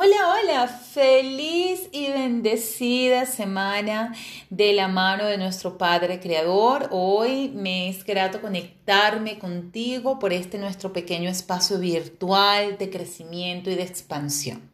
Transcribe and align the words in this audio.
Hola, 0.00 0.16
hola, 0.32 0.68
feliz 0.68 1.88
y 1.90 2.06
bendecida 2.12 3.26
semana 3.26 4.14
de 4.48 4.72
la 4.72 4.86
mano 4.86 5.24
de 5.26 5.38
nuestro 5.38 5.76
Padre 5.76 6.20
Creador. 6.20 6.86
Hoy 6.92 7.48
me 7.48 7.88
es 7.88 8.04
grato 8.04 8.40
conectarme 8.40 9.40
contigo 9.40 10.20
por 10.20 10.32
este 10.32 10.56
nuestro 10.56 10.92
pequeño 10.92 11.28
espacio 11.28 11.80
virtual 11.80 12.78
de 12.78 12.90
crecimiento 12.90 13.70
y 13.70 13.74
de 13.74 13.82
expansión. 13.82 14.70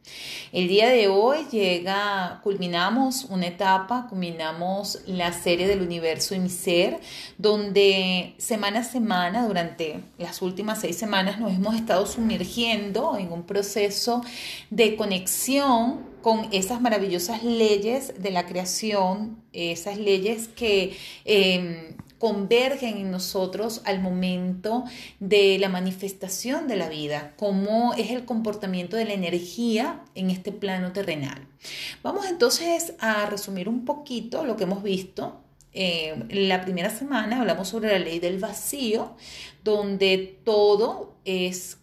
El 0.53 0.69
día 0.69 0.91
de 0.91 1.09
hoy 1.09 1.47
llega, 1.51 2.41
culminamos 2.45 3.25
una 3.25 3.47
etapa, 3.47 4.07
culminamos 4.11 5.01
la 5.07 5.33
serie 5.33 5.67
del 5.67 5.81
universo 5.81 6.35
y 6.35 6.39
mi 6.39 6.51
ser, 6.51 7.01
donde 7.39 8.35
semana 8.37 8.81
a 8.81 8.85
semana, 8.85 9.49
durante 9.49 10.05
las 10.19 10.43
últimas 10.43 10.83
seis 10.83 10.99
semanas, 10.99 11.41
nos 11.41 11.55
hemos 11.55 11.75
estado 11.75 12.05
sumergiendo 12.05 13.17
en 13.19 13.33
un 13.33 13.45
proceso 13.45 14.23
de 14.69 14.95
conexión 14.97 15.14
conexión 15.15 16.01
con 16.23 16.49
esas 16.51 16.81
maravillosas 16.81 17.45
leyes 17.45 18.15
de 18.21 18.33
la 18.33 18.47
creación, 18.47 19.41
esas 19.53 19.97
leyes 19.97 20.49
que 20.49 20.97
em, 21.25 21.95
convergen 22.19 22.97
en 22.97 23.13
nosotros 23.13 23.83
al 23.85 24.01
momento 24.01 24.83
de 25.21 25.59
la 25.61 25.69
manifestación 25.69 26.67
de 26.67 26.75
la 26.75 26.89
vida, 26.89 27.35
cómo 27.37 27.95
es 27.95 28.11
el 28.11 28.25
comportamiento 28.25 28.97
de 28.97 29.05
la 29.05 29.13
energía 29.13 30.03
en 30.17 30.31
este 30.31 30.51
plano 30.51 30.93
terrenal. 30.93 31.47
Vamos 32.03 32.27
entonces 32.27 32.95
a 32.99 33.27
resumir 33.27 33.69
un 33.69 33.85
poquito 33.85 34.45
lo 34.45 34.57
que 34.57 34.65
hemos 34.65 34.83
visto 34.83 35.41
em, 35.73 36.27
la 36.31 36.61
primera 36.63 36.91
semana 36.91 37.41
hablamos 37.41 37.69
sobre 37.69 37.93
la 37.93 38.01
ley 38.01 38.19
del 38.19 38.41
vacío, 38.41 39.15
donde 39.63 40.41
todo 40.45 41.15
es 41.25 41.79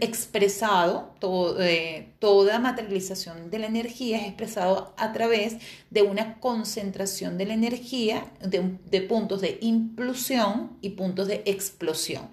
expresado, 0.00 1.14
eh, 1.60 2.12
toda 2.18 2.58
materialización 2.58 3.50
de 3.50 3.58
la 3.58 3.66
energía 3.66 4.18
es 4.18 4.28
expresado 4.28 4.94
a 4.96 5.12
través 5.12 5.56
de 5.90 6.02
una 6.02 6.40
concentración 6.40 7.38
de 7.38 7.46
la 7.46 7.54
energía 7.54 8.26
de, 8.40 9.00
puntos 9.02 9.40
de 9.40 9.58
impulsión 9.60 10.76
y 10.80 10.90
puntos 10.90 11.28
de 11.28 11.42
explosión. 11.46 12.28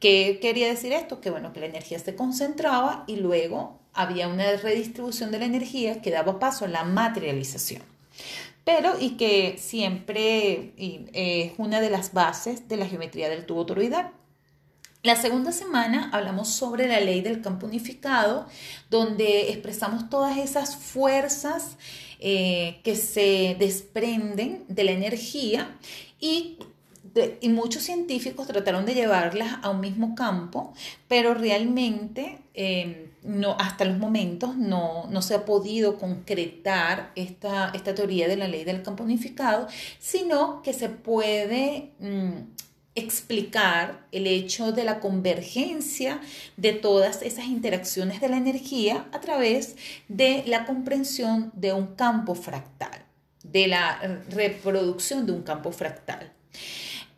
¿Qué 0.00 0.38
quería 0.40 0.68
decir 0.68 0.92
esto? 0.92 1.20
Que 1.20 1.30
bueno, 1.30 1.52
que 1.52 1.60
la 1.60 1.66
energía 1.66 1.98
se 1.98 2.14
concentraba 2.14 3.04
y 3.06 3.16
luego 3.16 3.80
había 3.92 4.28
una 4.28 4.50
redistribución 4.56 5.30
de 5.30 5.38
la 5.38 5.44
energía 5.46 6.00
que 6.00 6.10
daba 6.10 6.38
paso 6.38 6.64
a 6.64 6.68
la 6.68 6.84
materialización 6.84 7.82
pero 8.64 8.94
y 9.00 9.16
que 9.16 9.56
siempre 9.58 10.72
es 10.76 11.52
una 11.58 11.80
de 11.80 11.90
las 11.90 12.12
bases 12.12 12.68
de 12.68 12.76
la 12.76 12.86
geometría 12.86 13.28
del 13.28 13.44
tubo 13.44 13.66
toroidal. 13.66 14.12
La 15.02 15.16
segunda 15.16 15.50
semana 15.50 16.10
hablamos 16.12 16.48
sobre 16.48 16.86
la 16.86 17.00
ley 17.00 17.22
del 17.22 17.40
campo 17.40 17.66
unificado, 17.66 18.46
donde 18.88 19.50
expresamos 19.50 20.08
todas 20.08 20.38
esas 20.38 20.76
fuerzas 20.76 21.76
eh, 22.20 22.80
que 22.84 22.94
se 22.94 23.56
desprenden 23.58 24.64
de 24.68 24.84
la 24.84 24.92
energía 24.92 25.76
y, 26.20 26.58
muchos 27.50 27.82
científicos 27.82 28.46
trataron 28.46 28.86
de 28.86 28.94
llevarlas 28.94 29.58
a 29.62 29.68
un 29.70 29.80
mismo 29.80 30.14
campo, 30.14 30.72
pero 31.08 31.34
realmente 31.34 32.38
eh, 32.54 33.10
no, 33.22 33.56
hasta 33.58 33.84
los 33.84 33.98
momentos 33.98 34.56
no, 34.56 35.10
se 35.20 35.34
ha 35.34 35.44
podido 35.44 35.98
concretar 35.98 37.10
esta, 37.16 37.70
esta, 37.74 37.94
teoría 37.94 38.28
de 38.28 38.36
la 38.36 38.48
ley 38.48 38.64
del 38.64 38.82
campo 38.82 39.02
unificado, 39.02 39.66
sino 39.98 40.62
que 40.62 40.72
se 40.72 40.88
puede... 40.88 41.90
Mm, 41.98 42.62
explicar 42.94 44.06
el 44.12 44.26
hecho 44.26 44.72
de 44.72 44.84
la 44.84 45.00
convergencia 45.00 46.20
de 46.56 46.72
todas 46.72 47.22
esas 47.22 47.46
interacciones 47.46 48.20
de 48.20 48.28
la 48.28 48.36
energía 48.36 49.06
a 49.12 49.20
través 49.20 49.76
de 50.08 50.44
la 50.46 50.66
comprensión 50.66 51.52
de 51.54 51.72
un 51.72 51.94
campo 51.94 52.34
fractal, 52.34 53.04
de 53.42 53.66
la 53.68 54.22
reproducción 54.30 55.26
de 55.26 55.32
un 55.32 55.42
campo 55.42 55.72
fractal. 55.72 56.32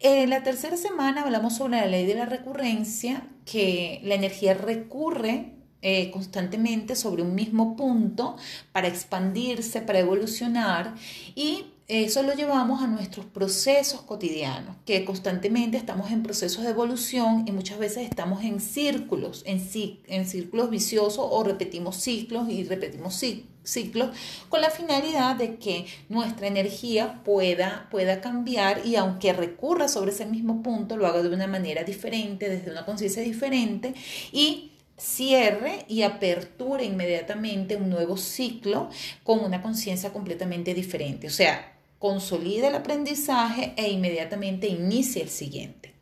En 0.01 0.31
la 0.31 0.43
tercera 0.43 0.77
semana 0.77 1.23
hablamos 1.23 1.57
sobre 1.57 1.81
la 1.81 1.87
ley 1.87 2.07
de 2.07 2.15
la 2.15 2.27
recurrencia, 2.27 3.23
que 3.45 4.01
la 4.05 4.15
energía 4.15 4.55
recurre 4.55 5.55
eh, 5.87 6.11
constantemente 6.11 6.97
sobre 6.97 7.23
un 7.23 7.35
mismo 7.35 7.77
punto 7.77 8.37
para 8.73 8.89
expandirse, 8.89 9.83
para 9.83 9.99
evolucionar 9.99 10.95
y 11.35 11.74
eso 11.87 12.23
lo 12.23 12.33
llevamos 12.33 12.83
a 12.83 12.87
nuestros 12.87 13.27
procesos 13.27 14.01
cotidianos, 14.01 14.77
que 14.87 15.05
constantemente 15.05 15.77
estamos 15.77 16.11
en 16.11 16.23
procesos 16.23 16.65
de 16.65 16.71
evolución 16.71 17.45
y 17.47 17.53
muchas 17.53 17.79
veces 17.79 18.09
estamos 18.09 18.43
en 18.43 18.61
círculos, 18.61 19.43
en, 19.45 19.63
en 20.07 20.27
círculos 20.27 20.71
viciosos 20.71 21.27
o 21.31 21.45
repetimos 21.45 21.97
ciclos 21.97 22.49
y 22.49 22.65
repetimos 22.65 23.23
ciclos 23.63 24.17
con 24.49 24.63
la 24.63 24.71
finalidad 24.71 25.37
de 25.37 25.57
que 25.57 25.85
nuestra 26.09 26.47
energía 26.47 27.23
pueda, 27.23 27.89
pueda 27.91 28.23
cambiar 28.23 28.87
y 28.87 28.97
aunque 28.97 29.35
recurra 29.35 29.87
sobre 29.87 30.13
ese 30.13 30.25
mismo 30.25 30.63
punto, 30.63 30.97
lo 30.97 31.07
haga 31.07 31.23
de 31.23 31.29
una 31.29 31.47
manera 31.47 31.85
diferente, 31.85 32.49
desde 32.49 32.71
una 32.71 32.87
conciencia 32.87 33.23
diferente 33.23 33.93
y 34.33 34.71
cierre 34.97 35.85
y 35.89 36.03
aperture 36.03 36.85
inmediatamente 36.85 37.77
un 37.77 37.91
nuevo 37.91 38.17
ciclo 38.17 38.89
con 39.23 39.41
una 39.41 39.61
conciencia 39.61 40.15
completamente 40.15 40.73
diferente. 40.73 41.27
O 41.27 41.31
sea, 41.31 41.74
consolida 42.05 42.69
el 42.69 42.75
aprendizaje 42.75 43.73
e 43.79 43.91
inmediatamente 43.91 44.67
inicia 44.67 45.23
el 45.23 45.31
siguiente. 45.31 45.95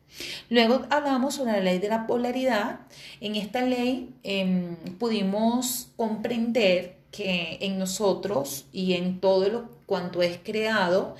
Luego 0.50 0.84
hablamos 0.90 1.36
sobre 1.36 1.52
la 1.52 1.60
ley 1.60 1.78
de 1.78 1.88
la 1.88 2.08
polaridad. 2.08 2.80
En 3.20 3.36
esta 3.36 3.62
ley 3.62 4.12
em, 4.24 4.74
pudimos 4.98 5.92
comprender 5.96 6.96
que 7.12 7.58
en 7.60 7.78
nosotros 7.78 8.64
y 8.72 8.94
en 8.94 9.20
todo 9.20 9.48
lo 9.48 9.82
cuanto 9.84 10.22
es 10.22 10.38
creado, 10.42 11.16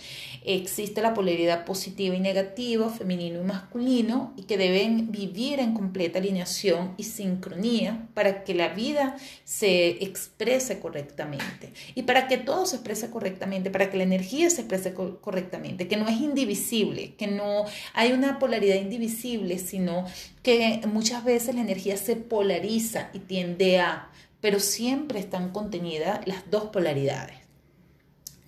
existe 0.47 1.03
la 1.03 1.13
polaridad 1.13 1.67
positiva 1.67 2.17
y 2.17 2.21
negativa, 2.21 2.89
femenino 2.89 3.41
y 3.41 3.45
masculino, 3.45 4.33
y 4.39 4.45
que 4.45 4.57
deben 4.57 5.13
vivir 5.13 5.61
en 5.61 5.75
completa 5.75 6.19
alineación 6.19 6.95
y 6.97 7.05
sincronía 7.05 8.09
para 8.15 8.45
que 8.45 8.55
la 8.55 8.69
vida 8.69 9.17
se 9.45 10.03
exprese 10.03 10.81
correctamente. 10.81 11.75
Y 11.95 12.05
para 12.05 12.29
que 12.29 12.39
todo 12.39 12.65
se 12.65 12.77
exprese 12.77 13.11
correctamente, 13.11 13.71
para 13.71 13.91
que 13.91 13.99
la 13.99 14.05
energía 14.05 14.49
se 14.49 14.63
exprese 14.63 14.95
correctamente, 14.95 15.87
que 15.87 15.99
no 15.99 16.09
es 16.09 16.19
indivisible, 16.19 17.15
que 17.17 17.27
no 17.27 17.67
hay 17.93 18.13
una 18.13 18.39
polaridad 18.39 18.77
indivisible, 18.77 19.59
sino 19.59 20.07
que 20.43 20.81
muchas 20.91 21.23
veces 21.25 21.55
la 21.55 21.61
energía 21.61 21.99
se 21.99 22.17
polariza 22.17 23.11
y 23.13 23.19
tiende 23.19 23.81
a, 23.81 24.09
pero 24.43 24.61
siempre 24.61 25.21
están 25.21 25.51
contenidas 25.51 26.27
las 26.27 26.51
dos 26.51 26.65
polaridades. 26.65 27.37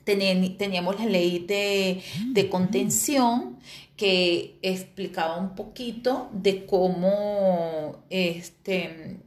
Teníamos 0.04 1.00
la 1.00 1.06
ley 1.06 1.38
de, 1.38 2.48
contención 2.50 3.58
que 3.96 4.58
explicaba 4.60 5.38
un 5.38 5.54
poquito 5.54 6.28
de 6.32 6.66
cómo 6.66 8.02
este, 8.10 9.20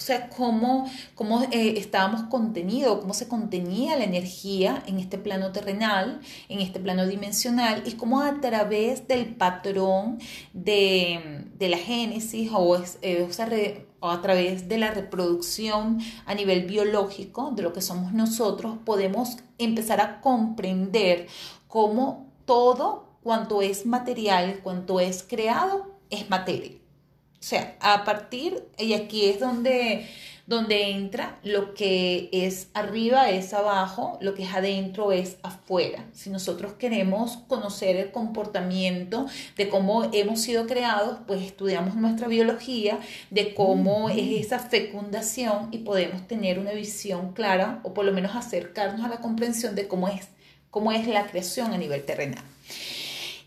sea, 0.00 0.30
cómo, 0.30 0.90
cómo 1.14 1.42
eh, 1.52 1.74
estábamos 1.76 2.22
contenidos, 2.30 3.00
cómo 3.00 3.12
se 3.12 3.28
contenía 3.28 3.98
la 3.98 4.04
energía 4.04 4.82
en 4.86 4.98
este 4.98 5.18
plano 5.18 5.52
terrenal, 5.52 6.20
en 6.48 6.60
este 6.60 6.80
plano 6.80 7.06
dimensional, 7.06 7.82
y 7.84 7.92
cómo 7.92 8.22
a 8.22 8.40
través 8.40 9.06
del 9.06 9.34
patrón 9.34 10.18
de, 10.54 11.44
la 11.60 11.76
génesis 11.76 12.50
o, 12.52 12.82
eh, 13.02 13.26
o 13.28 13.32
a 14.08 14.22
través 14.22 14.68
de 14.68 14.78
la 14.78 14.90
reproducción 14.90 16.00
a 16.26 16.34
nivel 16.34 16.66
biológico 16.66 17.52
de 17.54 17.62
lo 17.62 17.72
que 17.72 17.82
somos 17.82 18.12
nosotros, 18.12 18.76
podemos 18.84 19.36
empezar 19.58 20.00
a 20.00 20.20
comprender 20.20 21.26
cómo 21.68 22.30
todo 22.44 23.10
cuanto 23.22 23.62
es 23.62 23.86
material, 23.86 24.60
cuanto 24.62 25.00
es 25.00 25.22
creado, 25.22 25.94
es 26.10 26.30
materia. 26.30 26.72
O 27.40 27.42
sea, 27.42 27.76
a 27.80 28.04
partir, 28.04 28.68
y 28.78 28.92
aquí 28.92 29.26
es 29.26 29.40
donde, 29.40 30.06
donde 30.50 30.90
entra 30.90 31.38
lo 31.44 31.74
que 31.74 32.28
es 32.32 32.70
arriba 32.74 33.30
es 33.30 33.54
abajo, 33.54 34.18
lo 34.20 34.34
que 34.34 34.42
es 34.42 34.52
adentro 34.52 35.12
es 35.12 35.36
afuera. 35.44 36.04
Si 36.12 36.28
nosotros 36.28 36.72
queremos 36.72 37.36
conocer 37.46 37.94
el 37.94 38.10
comportamiento 38.10 39.26
de 39.56 39.68
cómo 39.68 40.10
hemos 40.12 40.40
sido 40.40 40.66
creados, 40.66 41.18
pues 41.28 41.40
estudiamos 41.40 41.94
nuestra 41.94 42.26
biología, 42.26 42.98
de 43.30 43.54
cómo 43.54 44.10
es 44.10 44.44
esa 44.44 44.58
fecundación 44.58 45.68
y 45.70 45.78
podemos 45.78 46.26
tener 46.26 46.58
una 46.58 46.72
visión 46.72 47.32
clara 47.32 47.78
o 47.84 47.94
por 47.94 48.04
lo 48.04 48.10
menos 48.10 48.34
acercarnos 48.34 49.06
a 49.06 49.08
la 49.08 49.20
comprensión 49.20 49.76
de 49.76 49.86
cómo 49.86 50.08
es, 50.08 50.30
cómo 50.72 50.90
es 50.90 51.06
la 51.06 51.28
creación 51.28 51.72
a 51.72 51.78
nivel 51.78 52.04
terrenal. 52.04 52.42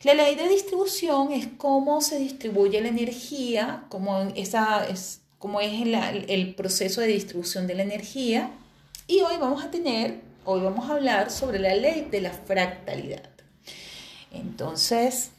La 0.03 0.13
ley 0.13 0.35
de 0.35 0.47
distribución 0.47 1.33
es 1.33 1.47
cómo 1.57 1.99
se 1.99 2.17
distribuye 2.17 2.79
la 2.79 2.87
energía, 2.87 3.83
cómo, 3.89 4.31
esa, 4.35 4.87
es, 4.87 5.22
cómo 5.43 5.59
es 5.59 5.73
el, 5.73 6.55
proceso 6.55 7.01
de 7.01 7.07
distribución 7.07 7.67
de 7.67 7.75
la 7.75 7.83
energía. 7.83 8.49
Y 9.07 9.19
hoy 9.19 9.35
vamos 9.41 9.61
a 9.61 9.69
tener, 9.69 10.21
hoy 10.45 10.61
vamos 10.61 10.89
a 10.89 10.93
hablar 10.93 11.31
sobre 11.31 11.59
la 11.59 11.75
ley 11.75 12.07
de 12.09 12.21
la 12.21 12.31
fractalidad. 12.31 13.29
Entonces, 14.31 15.31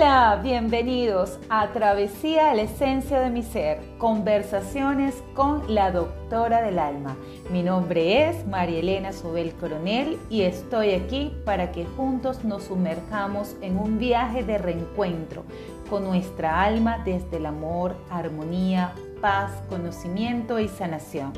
Hola, 0.00 0.40
bienvenidos 0.42 1.38
a 1.50 1.74
Travesía 1.74 2.50
a 2.50 2.54
la 2.54 2.62
Esencia 2.62 3.20
de 3.20 3.28
mi 3.28 3.42
Ser, 3.42 3.82
conversaciones 3.98 5.22
con 5.34 5.74
la 5.74 5.92
doctora 5.92 6.62
del 6.62 6.78
alma. 6.78 7.18
Mi 7.52 7.62
nombre 7.62 8.26
es 8.26 8.46
María 8.46 8.78
Elena 8.78 9.12
Sobel 9.12 9.52
Coronel 9.52 10.16
y 10.30 10.40
estoy 10.40 10.92
aquí 10.92 11.36
para 11.44 11.70
que 11.70 11.84
juntos 11.84 12.44
nos 12.44 12.64
sumerjamos 12.64 13.56
en 13.60 13.76
un 13.76 13.98
viaje 13.98 14.42
de 14.42 14.56
reencuentro 14.56 15.42
con 15.90 16.04
nuestra 16.04 16.62
alma 16.62 17.02
desde 17.04 17.36
el 17.36 17.44
amor, 17.44 17.94
armonía, 18.08 18.94
paz, 19.20 19.52
conocimiento 19.68 20.58
y 20.58 20.68
sanación. 20.68 21.34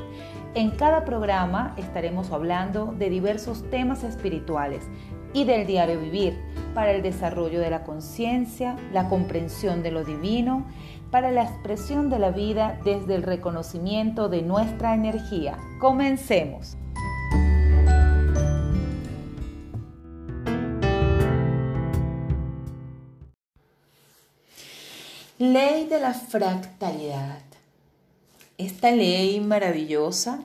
En 0.55 0.71
cada 0.71 1.03
programa 1.03 1.73
estaremos 1.75 2.31
hablando 2.31 2.93
de 2.97 3.09
diversos 3.09 3.69
temas 3.69 4.05
espirituales 4.05 4.87
y 5.33 5.43
del 5.45 5.65
diario 5.65 5.99
vivir 5.99 6.39
para 6.73 6.91
el 6.91 7.01
desarrollo 7.01 7.59
de 7.59 7.69
la 7.69 7.83
conciencia, 7.83 8.77
la 8.91 9.09
comprensión 9.09 9.83
de 9.83 9.91
lo 9.91 10.03
divino, 10.03 10.65
para 11.11 11.31
la 11.31 11.43
expresión 11.43 12.09
de 12.09 12.19
la 12.19 12.31
vida 12.31 12.79
desde 12.83 13.15
el 13.15 13.23
reconocimiento 13.23 14.29
de 14.29 14.41
nuestra 14.41 14.95
energía. 14.95 15.57
Comencemos. 15.79 16.75
Ley 25.37 25.87
de 25.87 25.99
la 25.99 26.13
fractalidad. 26.13 27.41
Esta 28.57 28.91
ley 28.91 29.39
maravillosa 29.39 30.39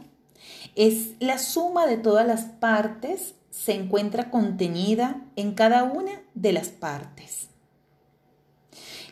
es 0.75 1.13
la 1.21 1.39
suma 1.39 1.87
de 1.87 1.99
todas 1.99 2.27
las 2.27 2.43
partes 2.43 3.35
se 3.59 3.75
encuentra 3.75 4.31
contenida 4.31 5.21
en 5.35 5.53
cada 5.53 5.83
una 5.83 6.23
de 6.35 6.53
las 6.53 6.69
partes. 6.69 7.49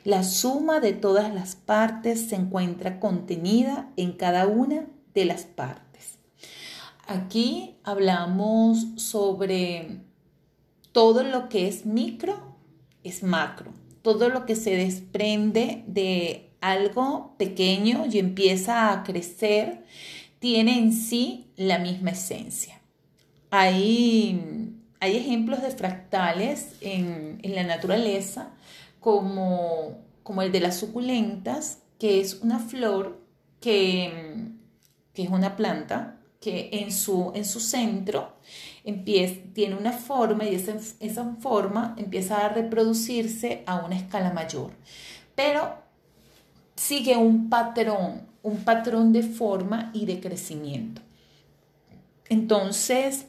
La 0.04 0.22
suma 0.22 0.78
de 0.78 0.92
todas 0.92 1.34
las 1.34 1.56
partes 1.56 2.28
se 2.28 2.36
encuentra 2.36 3.00
contenida 3.00 3.90
en 3.96 4.12
cada 4.12 4.46
una 4.46 4.86
de 5.14 5.24
las 5.24 5.42
partes. 5.42 6.18
Aquí 7.08 7.74
hablamos 7.82 8.86
sobre 8.94 10.02
todo 10.92 11.24
lo 11.24 11.48
que 11.48 11.66
es 11.66 11.84
micro, 11.84 12.56
es 13.02 13.24
macro. 13.24 13.72
Todo 14.02 14.28
lo 14.28 14.46
que 14.46 14.54
se 14.54 14.76
desprende 14.76 15.82
de 15.88 16.52
algo 16.60 17.34
pequeño 17.36 18.06
y 18.08 18.20
empieza 18.20 18.92
a 18.92 19.02
crecer 19.02 19.84
tiene 20.38 20.78
en 20.78 20.92
sí 20.92 21.50
la 21.56 21.80
misma 21.80 22.10
esencia. 22.10 22.75
Hay, 23.58 24.74
hay 25.00 25.16
ejemplos 25.16 25.62
de 25.62 25.70
fractales 25.70 26.74
en, 26.82 27.40
la 27.42 27.62
naturaleza, 27.62 28.50
como, 29.00 29.96
como, 30.22 30.42
el 30.42 30.52
de 30.52 30.60
las 30.60 30.76
suculentas, 30.76 31.78
que 31.98 32.20
es 32.20 32.34
una 32.42 32.58
flor 32.58 33.18
que, 33.62 34.50
que 35.14 35.22
es 35.22 35.30
una 35.30 35.56
planta 35.56 36.18
que 36.38 36.68
en 36.70 36.92
su, 36.92 37.32
en 37.34 37.46
su 37.46 37.60
centro 37.60 38.36
empieza, 38.84 39.40
tiene 39.54 39.74
una 39.74 39.92
forma 39.92 40.44
y 40.44 40.54
esa, 40.54 40.76
esa 41.00 41.24
forma 41.40 41.94
empieza 41.96 42.44
a 42.44 42.50
reproducirse 42.50 43.62
a 43.64 43.76
una 43.86 43.96
escala 43.96 44.34
mayor. 44.34 44.72
Pero 45.34 45.76
sigue 46.74 47.16
un 47.16 47.48
patrón, 47.48 48.26
un 48.42 48.64
patrón 48.64 49.14
de 49.14 49.22
forma 49.22 49.90
y 49.94 50.04
de 50.04 50.20
crecimiento. 50.20 51.00
Entonces, 52.28 53.26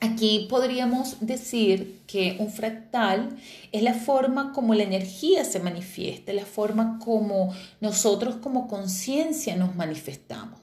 Aquí 0.00 0.46
podríamos 0.48 1.18
decir 1.20 2.00
que 2.06 2.36
un 2.38 2.50
fractal 2.50 3.36
es 3.70 3.82
la 3.82 3.92
forma 3.92 4.52
como 4.52 4.74
la 4.74 4.84
energía 4.84 5.44
se 5.44 5.60
manifiesta, 5.60 6.32
la 6.32 6.46
forma 6.46 6.98
como 7.04 7.54
nosotros 7.82 8.36
como 8.36 8.66
conciencia 8.66 9.56
nos 9.56 9.76
manifestamos. 9.76 10.58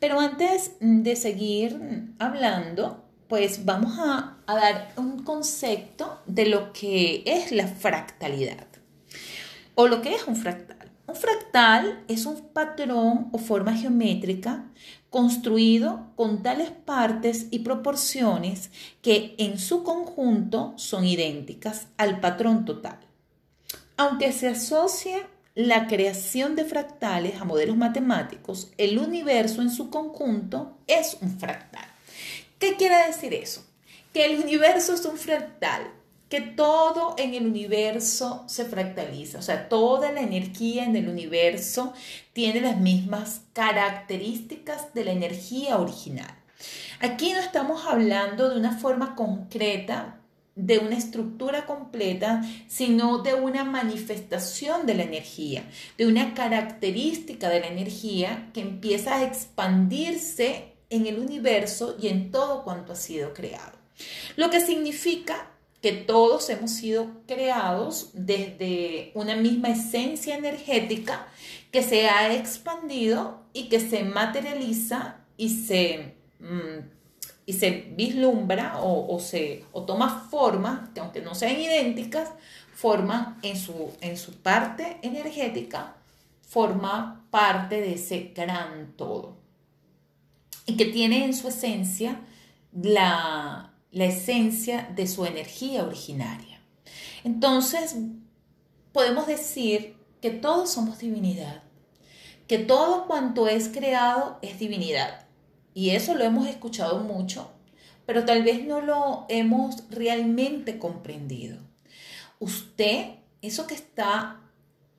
Pero 0.00 0.18
antes 0.18 0.72
de 0.80 1.14
seguir 1.14 2.14
hablando, 2.18 3.04
pues 3.28 3.64
vamos 3.64 3.96
a, 3.98 4.38
a, 4.46 4.54
dar 4.56 4.92
un 4.96 5.22
concepto 5.22 6.20
de 6.26 6.46
lo 6.46 6.72
que 6.72 7.22
es 7.26 7.52
la 7.52 7.68
fractalidad 7.68 8.66
o 9.76 9.86
lo 9.86 10.02
que 10.02 10.14
es 10.14 10.26
un 10.26 10.36
fractal. 10.36 10.90
Un 11.06 11.16
fractal 11.16 12.02
es 12.08 12.26
un 12.26 12.40
patrón 12.48 13.28
o 13.30 13.38
forma 13.38 13.74
geométrica 13.74 14.64
construido 15.14 16.10
con 16.16 16.42
tales 16.42 16.72
partes 16.72 17.46
y 17.52 17.60
proporciones 17.60 18.72
que 19.00 19.36
en 19.38 19.60
su 19.60 19.84
conjunto 19.84 20.74
son 20.76 21.04
idénticas 21.04 21.86
al 21.98 22.18
patrón 22.18 22.64
total. 22.64 22.98
Aunque 23.96 24.32
se 24.32 24.48
asocia 24.48 25.18
la 25.54 25.86
creación 25.86 26.56
de 26.56 26.64
fractales 26.64 27.40
a 27.40 27.44
modelos 27.44 27.76
matemáticos, 27.76 28.72
el 28.76 28.98
universo 28.98 29.62
en 29.62 29.70
su 29.70 29.88
conjunto 29.88 30.78
es 30.88 31.16
un 31.20 31.38
fractal. 31.38 31.86
¿Qué 32.58 32.74
quiere 32.74 33.06
decir 33.06 33.34
eso? 33.34 33.64
Que 34.12 34.24
el 34.24 34.40
universo 34.42 34.94
es 34.94 35.04
un 35.04 35.16
fractal 35.16 35.92
que 36.28 36.40
todo 36.40 37.14
en 37.18 37.34
el 37.34 37.46
universo 37.46 38.44
se 38.46 38.64
fractaliza, 38.64 39.38
o 39.38 39.42
sea, 39.42 39.68
toda 39.68 40.10
la 40.10 40.20
energía 40.20 40.84
en 40.84 40.96
el 40.96 41.08
universo 41.08 41.92
tiene 42.32 42.60
las 42.60 42.78
mismas 42.78 43.42
características 43.52 44.94
de 44.94 45.04
la 45.04 45.12
energía 45.12 45.78
original. 45.78 46.34
Aquí 47.00 47.32
no 47.32 47.40
estamos 47.40 47.84
hablando 47.86 48.48
de 48.48 48.58
una 48.58 48.78
forma 48.78 49.14
concreta, 49.14 50.20
de 50.56 50.78
una 50.78 50.96
estructura 50.96 51.66
completa, 51.66 52.42
sino 52.68 53.18
de 53.18 53.34
una 53.34 53.64
manifestación 53.64 54.86
de 54.86 54.94
la 54.94 55.02
energía, 55.02 55.64
de 55.98 56.06
una 56.06 56.34
característica 56.34 57.48
de 57.48 57.60
la 57.60 57.66
energía 57.66 58.50
que 58.54 58.60
empieza 58.60 59.16
a 59.16 59.24
expandirse 59.24 60.74
en 60.90 61.06
el 61.06 61.18
universo 61.18 61.96
y 62.00 62.08
en 62.08 62.30
todo 62.30 62.62
cuanto 62.62 62.92
ha 62.92 62.96
sido 62.96 63.34
creado. 63.34 63.72
Lo 64.36 64.50
que 64.50 64.60
significa 64.60 65.50
que 65.84 65.92
todos 65.92 66.48
hemos 66.48 66.70
sido 66.70 67.10
creados 67.26 68.08
desde 68.14 69.12
una 69.12 69.36
misma 69.36 69.68
esencia 69.68 70.34
energética 70.34 71.26
que 71.70 71.82
se 71.82 72.08
ha 72.08 72.32
expandido 72.32 73.42
y 73.52 73.68
que 73.68 73.80
se 73.80 74.02
materializa 74.02 75.16
y 75.36 75.50
se, 75.50 76.14
mm, 76.40 76.88
y 77.44 77.52
se 77.52 77.92
vislumbra 77.94 78.78
o, 78.80 79.20
se, 79.20 79.66
o 79.72 79.82
toma 79.82 80.26
forma, 80.30 80.90
que 80.94 81.00
aunque 81.00 81.20
no 81.20 81.34
sean 81.34 81.60
idénticas, 81.60 82.30
forman 82.74 83.38
en 83.42 83.58
su, 83.58 83.92
en 84.00 84.16
su 84.16 84.32
parte 84.36 84.96
energética, 85.02 85.96
forma 86.48 87.26
parte 87.30 87.82
de 87.82 87.92
ese 87.92 88.32
gran 88.34 88.94
todo. 88.96 89.36
Y 90.64 90.78
que 90.78 90.86
tiene 90.86 91.26
en 91.26 91.34
su 91.34 91.48
esencia 91.48 92.22
la, 92.72 93.73
la 93.94 94.06
esencia 94.06 94.90
de 94.96 95.06
su 95.06 95.24
energía 95.24 95.84
originaria. 95.84 96.60
Entonces, 97.22 97.94
podemos 98.92 99.28
decir 99.28 99.96
que 100.20 100.30
todos 100.30 100.72
somos 100.72 100.98
divinidad, 100.98 101.62
que 102.48 102.58
todo 102.58 103.06
cuanto 103.06 103.46
es 103.46 103.68
creado 103.68 104.38
es 104.42 104.58
divinidad. 104.58 105.26
Y 105.74 105.90
eso 105.90 106.14
lo 106.14 106.24
hemos 106.24 106.48
escuchado 106.48 106.98
mucho, 106.98 107.52
pero 108.04 108.24
tal 108.24 108.42
vez 108.42 108.64
no 108.64 108.80
lo 108.80 109.26
hemos 109.28 109.88
realmente 109.90 110.78
comprendido. 110.80 111.58
Usted, 112.40 113.14
eso 113.42 113.68
que 113.68 113.74
está, 113.74 114.40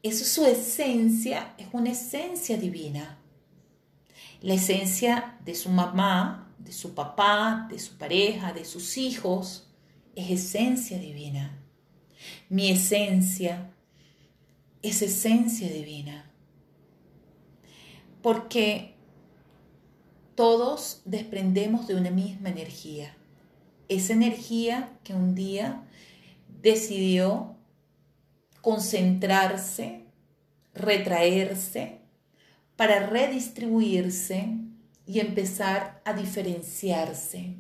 eso 0.04 0.24
es 0.24 0.32
su 0.32 0.46
esencia, 0.46 1.54
es 1.58 1.68
una 1.74 1.92
esencia 1.92 2.58
divina. 2.58 3.18
La 4.42 4.54
esencia 4.54 5.38
de 5.44 5.54
su 5.54 5.70
mamá, 5.70 6.45
de 6.66 6.74
su 6.74 6.96
papá, 6.96 7.68
de 7.70 7.78
su 7.80 7.98
pareja, 7.98 8.52
de 8.52 8.66
sus 8.66 8.98
hijos, 8.98 9.68
es 10.16 10.32
esencia 10.32 10.98
divina. 10.98 11.60
Mi 12.50 12.72
esencia 12.72 13.72
es 14.82 15.02
esencia 15.04 15.70
divina. 15.72 16.32
Porque 18.24 18.96
todos 20.34 21.02
desprendemos 21.06 21.88
de 21.88 21.96
una 21.96 22.10
misma 22.10 22.50
energía. 22.50 23.16
Esa 23.88 24.14
energía 24.14 24.98
que 25.04 25.14
un 25.14 25.36
día 25.36 25.84
decidió 26.62 27.56
concentrarse, 28.62 30.06
retraerse, 30.74 32.00
para 32.76 33.06
redistribuirse 33.06 34.65
y 35.06 35.20
empezar 35.20 36.02
a 36.06 36.14
diferenciarse 36.14 37.56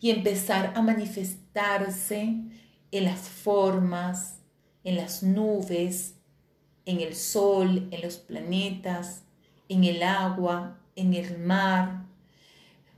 y 0.00 0.10
empezar 0.10 0.72
a 0.74 0.82
manifestarse 0.82 2.34
en 2.90 3.04
las 3.04 3.20
formas, 3.20 4.40
en 4.82 4.96
las 4.96 5.22
nubes, 5.22 6.16
en 6.84 7.00
el 7.00 7.14
sol, 7.14 7.88
en 7.92 8.02
los 8.02 8.16
planetas, 8.16 9.22
en 9.68 9.84
el 9.84 10.02
agua, 10.02 10.80
en 10.96 11.14
el 11.14 11.38
mar. 11.38 12.06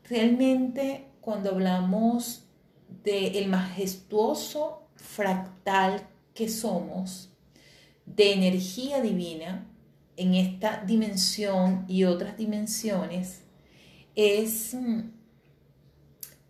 Realmente 0.08 1.06
cuando 1.20 1.50
hablamos 1.50 2.46
del 3.02 3.48
majestuoso 3.48 4.88
fractal 4.96 6.08
que 6.32 6.48
somos 6.48 7.30
de 8.06 8.32
energía 8.32 9.02
divina 9.02 9.66
en 10.16 10.34
esta 10.34 10.82
dimensión 10.86 11.84
y 11.86 12.04
otras 12.04 12.36
dimensiones 12.38 13.43
es 14.14 14.74
mm, 14.74 15.00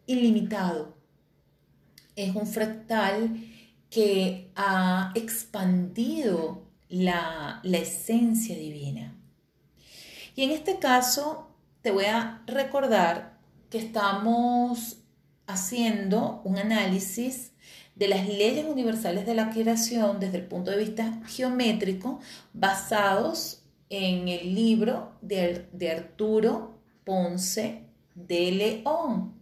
ilimitado. 0.06 0.97
Es 2.16 2.35
un 2.35 2.47
fractal 2.47 3.37
que 3.90 4.50
ha 4.56 5.12
expandido 5.14 6.62
la, 6.88 7.61
la 7.62 7.78
esencia 7.78 8.56
divina. 8.56 9.16
Y 10.37 10.42
en 10.42 10.50
este 10.50 10.78
caso 10.78 11.49
te 11.83 11.90
voy 11.90 12.06
a 12.06 12.42
recordar 12.47 13.38
que 13.71 13.78
estamos 13.78 14.99
haciendo 15.47 16.40
un 16.44 16.59
análisis 16.59 17.52
de 17.94 18.09
las 18.09 18.26
leyes 18.26 18.66
universales 18.66 19.26
de 19.26 19.35
la 19.35 19.50
creación 19.50 20.18
desde 20.18 20.38
el 20.38 20.47
punto 20.47 20.71
de 20.71 20.78
vista 20.78 21.21
geométrico 21.26 22.21
basados 22.52 23.62
en 23.90 24.28
el 24.28 24.54
libro 24.54 25.12
de, 25.21 25.90
Arturo 25.90 26.74
Ponce 27.05 27.85
de 28.15 28.53
León. 28.53 29.35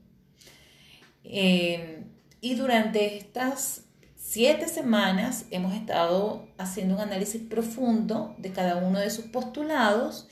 Eh, 1.25 2.04
y 2.40 2.54
durante 2.54 3.16
estas 3.16 3.85
siete 4.16 4.66
semanas 4.66 5.47
hemos 5.50 5.75
estado 5.75 6.49
haciendo 6.59 6.95
un 6.95 7.00
análisis 7.00 7.42
profundo 7.42 8.35
de 8.38 8.50
cada 8.50 8.76
uno 8.76 8.99
de 8.99 9.11
sus 9.11 9.26
postulados 9.26 10.28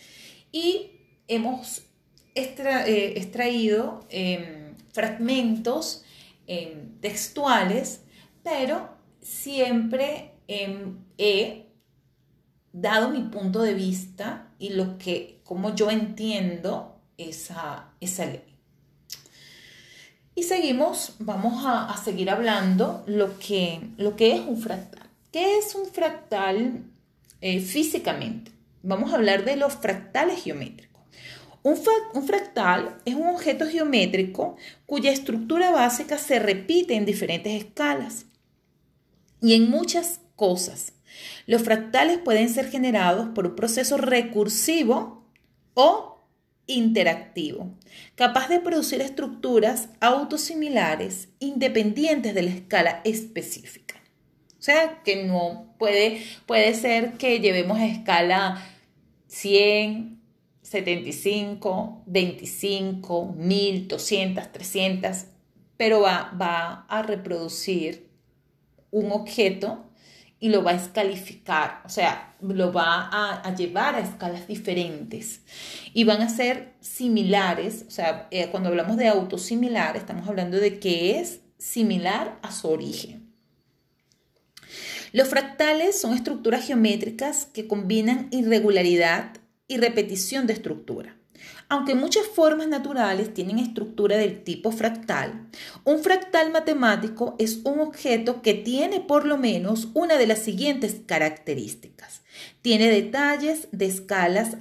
y 0.52 0.92
hemos 1.28 1.82
eh, 2.34 3.14
extraído 3.16 4.06
em, 4.08 4.74
fragmentos 4.92 6.04
em, 6.46 6.98
textuales, 7.00 8.02
pero 8.42 8.88
siempre 9.20 10.32
em, 10.48 10.96
he 11.18 11.66
dado 12.72 13.10
mi 13.10 13.22
punto 13.22 13.62
de 13.62 13.74
vista 13.74 14.52
y 14.58 14.70
lo 14.70 14.98
que, 14.98 15.40
como 15.44 15.74
yo 15.74 15.90
entiendo 15.90 16.89
esa, 17.28 17.92
esa 18.00 18.26
ley. 18.26 18.50
Y 20.34 20.44
seguimos, 20.44 21.16
vamos 21.18 21.64
a, 21.66 21.94
seguir 22.02 22.30
hablando 22.30 23.02
lo 23.06 23.38
que, 23.38 23.80
lo 23.96 24.16
que 24.16 24.36
es 24.36 24.40
un 24.40 24.60
fractal. 24.60 25.10
¿Qué 25.32 25.58
es 25.58 25.74
un 25.74 25.86
fractal 25.86 26.84
eh, 27.40 27.60
físicamente? 27.60 28.52
Vamos 28.82 29.12
a 29.12 29.16
hablar 29.16 29.44
de 29.44 29.56
los 29.56 29.74
fractales 29.74 30.42
geométricos. 30.42 31.02
Un, 31.62 31.78
un, 32.14 32.26
fractal 32.26 32.96
es 33.04 33.14
un 33.14 33.28
objeto 33.28 33.66
geométrico 33.66 34.56
cuya 34.86 35.12
estructura 35.12 35.70
básica 35.70 36.16
se 36.16 36.38
repite 36.38 36.94
en 36.94 37.04
diferentes 37.04 37.52
escalas 37.52 38.24
y 39.42 39.54
en 39.54 39.68
muchas 39.68 40.20
cosas. 40.36 40.94
Los 41.46 41.62
fractales 41.62 42.18
pueden 42.18 42.48
ser 42.48 42.70
generados 42.70 43.28
por 43.34 43.46
un 43.46 43.56
proceso 43.56 43.98
recursivo 43.98 45.26
o 45.74 46.09
interactivo, 46.70 47.74
capaz 48.14 48.48
de 48.48 48.60
producir 48.60 49.00
estructuras 49.00 49.88
autosimilares 50.00 51.28
independientes 51.40 52.34
de 52.34 52.42
la 52.42 52.50
escala 52.50 53.00
específica. 53.04 53.96
O 54.58 54.62
sea, 54.62 55.02
que 55.02 55.24
no 55.24 55.74
puede, 55.78 56.22
puede 56.46 56.74
ser 56.74 57.14
que 57.14 57.40
llevemos 57.40 57.78
a 57.78 57.86
escala 57.86 58.62
100, 59.26 60.20
75, 60.62 62.02
25, 62.06 63.34
1000, 63.36 63.88
200, 63.88 64.52
300, 64.52 65.24
pero 65.76 66.02
va, 66.02 66.32
va 66.40 66.86
a 66.88 67.02
reproducir 67.02 68.08
un 68.90 69.10
objeto 69.12 69.89
y 70.40 70.48
lo 70.48 70.64
va 70.64 70.70
a 70.70 70.74
escalificar, 70.74 71.82
o 71.84 71.90
sea, 71.90 72.34
lo 72.40 72.72
va 72.72 73.10
a, 73.12 73.54
llevar 73.54 73.94
a 73.94 74.00
escalas 74.00 74.48
diferentes 74.48 75.42
y 75.92 76.04
van 76.04 76.22
a 76.22 76.30
ser 76.30 76.72
similares, 76.80 77.84
o 77.86 77.90
sea, 77.90 78.26
eh, 78.30 78.48
cuando 78.50 78.70
hablamos 78.70 78.96
de 78.96 79.08
autosimilar, 79.08 79.96
estamos 79.96 80.26
hablando 80.26 80.56
de 80.56 80.80
que 80.80 81.20
es 81.20 81.40
similar 81.58 82.38
a 82.40 82.52
su 82.52 82.68
origen. 82.68 83.30
Los 85.12 85.28
fractales 85.28 86.00
son 86.00 86.14
estructuras 86.14 86.66
geométricas 86.66 87.44
que 87.44 87.66
combinan 87.66 88.28
irregularidad 88.30 89.32
y 89.68 89.76
repetición 89.76 90.46
de 90.46 90.54
estructura. 90.54 91.19
Aunque 91.68 91.94
muchas 91.94 92.26
formas 92.26 92.68
naturales 92.68 93.32
tienen 93.32 93.58
estructura 93.58 94.16
del 94.16 94.42
tipo 94.42 94.72
fractal, 94.72 95.46
un 95.84 96.00
fractal 96.00 96.50
matemático 96.50 97.36
es 97.38 97.60
un 97.64 97.80
objeto 97.80 98.42
que 98.42 98.54
tiene 98.54 99.00
por 99.00 99.24
lo 99.24 99.36
menos 99.36 99.88
una 99.94 100.16
de 100.16 100.26
las 100.26 100.40
siguientes 100.40 100.96
características. 101.06 102.22
Tiene 102.62 102.88
detalles 102.90 103.68
de 103.72 103.86
escalas 103.86 104.56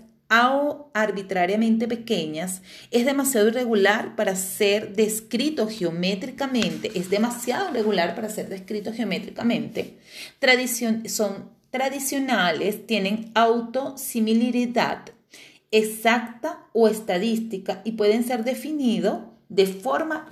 arbitrariamente 0.94 1.88
pequeñas, 1.88 2.62
es 2.92 3.04
demasiado 3.06 3.48
irregular 3.48 4.16
para 4.16 4.36
ser 4.36 4.96
descrito 4.96 5.68
geométricamente, 5.68 6.92
es 6.94 7.10
demasiado 7.10 7.72
irregular 7.72 8.14
para 8.14 8.30
ser 8.30 8.48
descrito 8.48 8.94
geométricamente, 8.94 9.98
son 11.08 11.50
tradicionales, 11.72 12.86
tienen 12.86 13.32
autosimilidad 13.34 15.06
exacta 15.72 16.68
o 16.74 16.88
estadística 16.88 17.82
y 17.84 17.94
pueden 17.94 18.24
ser 18.24 18.44
definidos 18.44 19.20
de 19.50 19.66
forma 19.66 20.28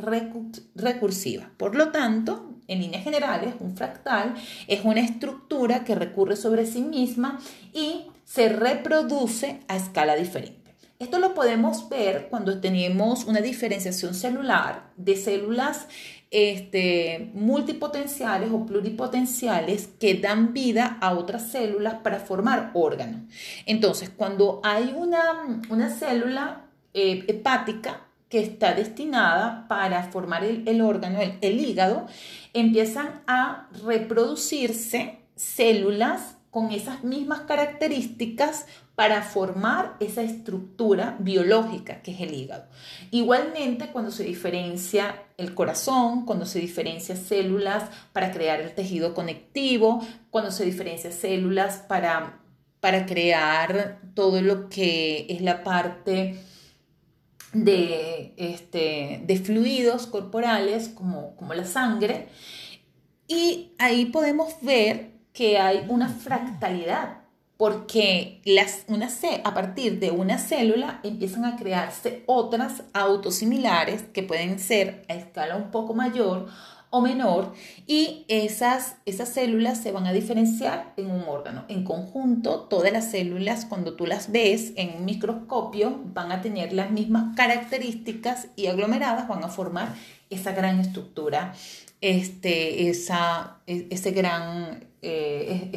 recursiva. 0.76 1.52
Por 1.58 1.76
lo 1.76 1.92
tanto, 1.92 2.54
en 2.68 2.82
líneas 2.82 3.04
generales, 3.04 3.56
un 3.60 3.76
fractal 3.76 4.36
es 4.68 4.84
una 4.84 5.02
estructura 5.02 5.84
que 5.84 5.96
recurre 5.96 6.36
sobre 6.36 6.66
sí 6.66 6.82
misma 6.82 7.40
y 7.74 8.08
se 8.26 8.50
reproduce 8.50 9.62
a 9.68 9.78
escala 9.78 10.16
diferente. 10.16 10.76
Esto 11.00 11.20
lo 11.20 11.36
podemos 11.36 11.90
ver 11.90 12.28
cuando 12.30 12.60
tenemos 12.60 13.26
una 13.26 13.40
diferenciación 13.40 14.16
celular 14.16 14.92
de 14.98 15.16
células 15.16 15.88
este, 16.32 17.32
multipotenciales 17.34 18.52
o 18.52 18.66
pluripotenciales 18.66 19.88
que 20.00 20.16
dan 20.16 20.54
vida 20.54 20.98
a 21.02 21.14
otras 21.14 21.52
células 21.52 21.96
para 21.96 22.20
formar 22.20 22.72
órganos. 22.74 23.22
Entonces, 23.66 24.10
cuando 24.10 24.60
hay 24.64 24.94
una, 24.96 25.62
una 25.70 25.90
célula 25.90 26.66
eh, 26.94 27.24
hepática 27.28 28.02
que 28.30 28.42
está 28.42 28.74
destinada 28.74 29.68
para 29.70 30.04
formar 30.04 30.44
el, 30.44 30.82
órgano, 30.82 31.20
el 31.40 31.60
hígado, 31.60 32.08
empiezan 32.54 33.22
a 33.26 33.70
reproducirse 33.86 35.20
células 35.36 36.36
con 36.52 36.72
esas 36.72 37.04
mismas 37.04 37.42
características 37.42 38.66
para 38.98 39.22
formar 39.22 39.96
esa 40.00 40.24
estructura 40.24 41.18
biológica 41.20 42.02
que 42.02 42.14
es 42.14 42.22
el 42.22 42.34
hígado. 42.34 42.66
Igualmente, 43.12 43.92
cuando 43.92 44.10
se 44.10 44.24
diferencia 44.24 45.24
el 45.38 45.54
corazón, 45.54 46.26
cuando 46.26 46.48
se 46.48 46.58
diferencia 46.58 47.16
células 47.16 47.92
para 48.12 48.32
crear 48.32 48.60
el 48.60 48.74
tejido 48.74 49.14
conectivo, 49.14 50.04
cuando 50.32 50.50
se 50.50 50.66
diferencia 50.66 51.12
células 51.12 51.78
para, 51.88 52.40
para 52.80 53.06
crear 53.06 54.02
todo 54.16 54.42
lo 54.42 54.68
que 54.68 55.28
es 55.30 55.42
la 55.42 55.64
parte 55.64 56.40
de, 57.54 58.34
este, 58.36 59.22
de 59.24 59.38
fluidos 59.38 60.08
corporales 60.08 60.90
como, 60.90 61.36
como 61.36 61.54
la 61.54 61.66
sangre. 61.66 62.30
Y 63.28 63.74
ahí 63.78 64.06
podemos 64.06 64.56
ver 64.64 65.12
que 65.34 65.60
hay 65.60 65.86
una 65.88 66.10
fractalidad 66.10 67.17
porque 67.58 68.40
las, 68.46 68.84
una, 68.88 69.10
a 69.44 69.54
partir 69.54 70.00
de 70.00 70.12
una 70.12 70.38
célula 70.38 71.00
empiezan 71.04 71.44
a 71.46 71.56
crearse 71.58 72.24
otras 72.28 72.84
autosimilares 72.94 74.04
que 74.04 74.24
pueden 74.24 74.60
ser 74.60 75.04
a 75.10 75.16
escala 75.16 75.56
un 75.56 75.72
poco 75.72 75.96
mayor 75.96 76.48
o 76.90 77.02
menor 77.02 77.54
y 77.86 78.26
esas, 78.28 78.96
esas 79.06 79.30
células 79.30 79.80
se 79.82 79.92
van 79.92 80.06
a 80.08 80.14
diferenciar 80.14 80.94
en 80.98 81.12
un 81.12 81.24
órgano. 81.28 81.66
En 81.68 81.84
conjunto, 81.84 82.62
todas 82.62 82.92
las 82.92 83.12
células, 83.12 83.66
cuando 83.66 83.96
tú 83.96 84.06
las 84.06 84.32
ves 84.32 84.74
en 84.76 84.98
un 84.98 85.06
microscopio, 85.06 86.00
van 86.14 86.32
a 86.32 86.42
tener 86.42 86.74
las 86.74 86.92
mismas 86.92 87.36
características 87.36 88.48
y 88.56 88.68
aglomeradas 88.68 89.28
van 89.28 89.44
a 89.44 89.50
formar 89.50 89.94
esa 90.30 90.52
gran 90.52 90.80
estructura, 90.80 91.54
este, 92.02 92.90
esa, 92.90 93.58
e, 93.66 93.88
ese 93.90 94.12
gran 94.12 94.88
eh, 95.04 95.70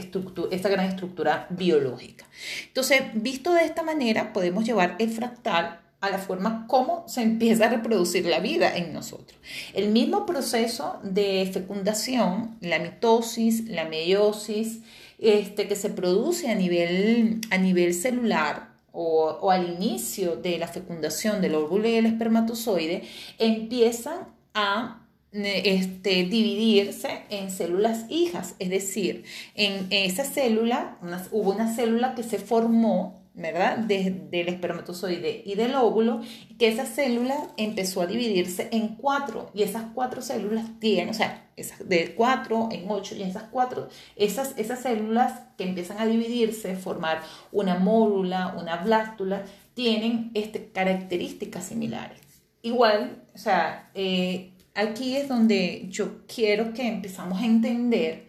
esta 0.50 0.68
gran 0.70 0.86
estructura 0.86 1.46
biológica. 1.50 2.26
Entonces, 2.66 3.02
visto 3.14 3.52
de 3.52 3.64
esta 3.64 3.82
manera, 3.82 4.32
podemos 4.32 4.64
llevar 4.64 4.96
el 4.98 5.10
fractal 5.10 5.79
a 6.00 6.10
la 6.10 6.18
forma 6.18 6.66
como 6.66 7.04
se 7.08 7.22
empieza 7.22 7.66
a 7.66 7.70
reproducir 7.70 8.24
la 8.24 8.40
vida 8.40 8.74
en 8.76 8.92
nosotros. 8.92 9.38
El 9.74 9.90
mismo 9.90 10.24
proceso 10.24 10.98
de 11.02 11.48
fecundación, 11.52 12.56
la 12.60 12.78
mitosis, 12.78 13.68
la 13.68 13.84
meiosis, 13.84 14.80
este, 15.18 15.68
que 15.68 15.76
se 15.76 15.90
produce 15.90 16.50
a 16.50 16.54
nivel, 16.54 17.40
a 17.50 17.58
nivel 17.58 17.92
celular 17.92 18.70
o, 18.92 19.50
al 19.50 19.74
inicio 19.74 20.36
de 20.36 20.58
la 20.58 20.68
fecundación 20.68 21.40
del 21.42 21.54
óvulo 21.54 21.88
y 21.88 21.94
el 21.94 22.06
espermatozoide, 22.06 23.04
empiezan 23.38 24.28
a 24.54 25.06
este, 25.32 26.24
dividirse 26.24 27.22
en 27.28 27.50
células 27.50 28.06
hijas, 28.08 28.56
es 28.58 28.68
decir, 28.70 29.24
en 29.54 29.86
esa 29.90 30.24
célula 30.24 30.98
hubo 31.30 31.52
una 31.52 31.72
célula 31.72 32.14
que 32.16 32.24
se 32.24 32.38
formó, 32.38 33.19
¿verdad? 33.34 33.78
del 33.78 34.48
espermatozoide 34.48 35.42
y 35.46 35.54
del 35.54 35.74
óvulo, 35.74 36.20
que 36.58 36.68
esa 36.68 36.84
célula 36.84 37.36
empezó 37.56 38.02
a 38.02 38.06
dividirse 38.06 38.68
en 38.72 38.96
cuatro 38.96 39.50
y 39.54 39.62
esas 39.62 39.84
cuatro 39.94 40.20
células 40.20 40.66
tienen, 40.80 41.10
o 41.10 41.14
sea, 41.14 41.48
de 41.84 42.14
cuatro 42.14 42.68
en 42.72 42.90
ocho 42.90 43.14
y 43.14 43.22
esas 43.22 43.44
cuatro, 43.44 43.88
esas, 44.16 44.54
esas 44.56 44.80
células 44.80 45.40
que 45.56 45.64
empiezan 45.64 45.98
a 45.98 46.06
dividirse, 46.06 46.76
formar 46.76 47.22
una 47.52 47.78
mórula, 47.78 48.54
una 48.58 48.76
blástula, 48.76 49.44
tienen 49.74 50.30
este, 50.34 50.70
características 50.70 51.64
similares. 51.64 52.20
Igual, 52.62 53.22
o 53.34 53.38
sea, 53.38 53.90
eh, 53.94 54.52
aquí 54.74 55.16
es 55.16 55.28
donde 55.28 55.86
yo 55.88 56.26
quiero 56.26 56.72
que 56.74 56.86
empezamos 56.86 57.40
a 57.40 57.46
entender 57.46 58.26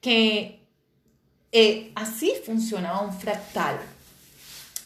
que 0.00 0.60
eh, 1.52 1.92
así 1.94 2.32
funciona 2.44 3.00
un 3.00 3.12
fractal. 3.12 3.78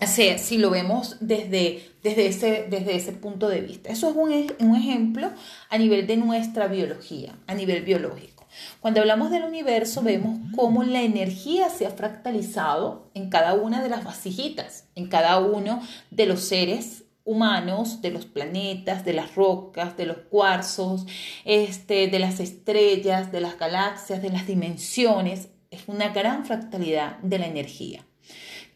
Sea, 0.07 0.39
si 0.39 0.59
lo 0.59 0.71
vemos 0.71 1.17
desde, 1.21 1.83
desde, 2.03 2.27
ese, 2.27 2.67
desde 2.71 2.97
ese 2.97 3.13
punto 3.13 3.49
de 3.49 3.61
vista. 3.61 3.91
Eso 3.91 4.09
es 4.09 4.17
un, 4.17 4.53
un 4.67 4.77
ejemplo 4.77 5.31
a 5.69 5.79
nivel 5.79 6.07
de 6.07 6.17
nuestra 6.17 6.69
biología, 6.69 7.37
a 7.47 7.55
nivel 7.55 7.83
biológico. 7.83 8.47
Cuando 8.81 9.01
hablamos 9.01 9.31
del 9.31 9.45
universo, 9.45 10.03
vemos 10.03 10.39
cómo 10.57 10.83
la 10.83 11.03
energía 11.03 11.69
se 11.69 11.87
ha 11.87 11.91
fractalizado 11.91 13.11
en 13.15 13.29
cada 13.29 13.55
una 13.55 13.83
de 13.83 13.89
las 13.89 14.05
vasijitas, 14.05 14.89
en 14.95 15.09
cada 15.09 15.39
uno 15.39 15.83
de 16.11 16.27
los 16.27 16.41
seres 16.41 17.05
humanos, 17.25 18.01
de 18.01 18.11
los 18.11 18.25
planetas, 18.25 19.05
de 19.05 19.13
las 19.13 19.35
rocas, 19.35 19.97
de 19.97 20.07
los 20.07 20.17
cuarzos, 20.31 21.07
este, 21.45 22.09
de 22.09 22.19
las 22.19 22.41
estrellas, 22.41 23.31
de 23.33 23.41
las 23.41 23.59
galaxias, 23.59 24.23
de 24.23 24.31
las 24.31 24.47
dimensiones. 24.47 25.49
Es 25.71 25.83
una 25.89 26.09
gran 26.09 26.47
fractalidad 26.47 27.19
de 27.19 27.39
la 27.39 27.47
energía 27.47 28.08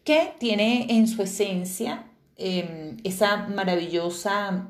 que 0.04 0.34
tiene 0.38 0.86
en 0.90 1.06
su 1.06 1.22
esencia 1.22 2.04
em, 2.36 2.96
esa 3.04 3.48
maravillosa 3.48 4.68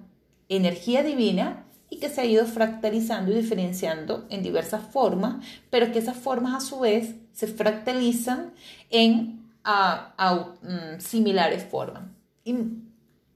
energía 0.48 1.02
divina 1.02 1.64
y 1.88 1.98
que 1.98 2.08
se 2.08 2.22
ha 2.22 2.24
ido 2.24 2.46
fractalizando 2.46 3.32
y 3.32 3.34
diferenciando 3.34 4.26
en 4.30 4.42
diversas 4.42 4.82
formas, 4.92 5.44
pero 5.70 5.92
que 5.92 5.98
esas 5.98 6.16
formas 6.16 6.54
a 6.54 6.66
su 6.66 6.80
vez 6.80 7.14
se 7.32 7.46
fractalizan 7.46 8.52
en 8.90 9.42
mm, 9.64 11.00
similares 11.00 11.64
formas. 11.64 12.04
Y 12.44 12.54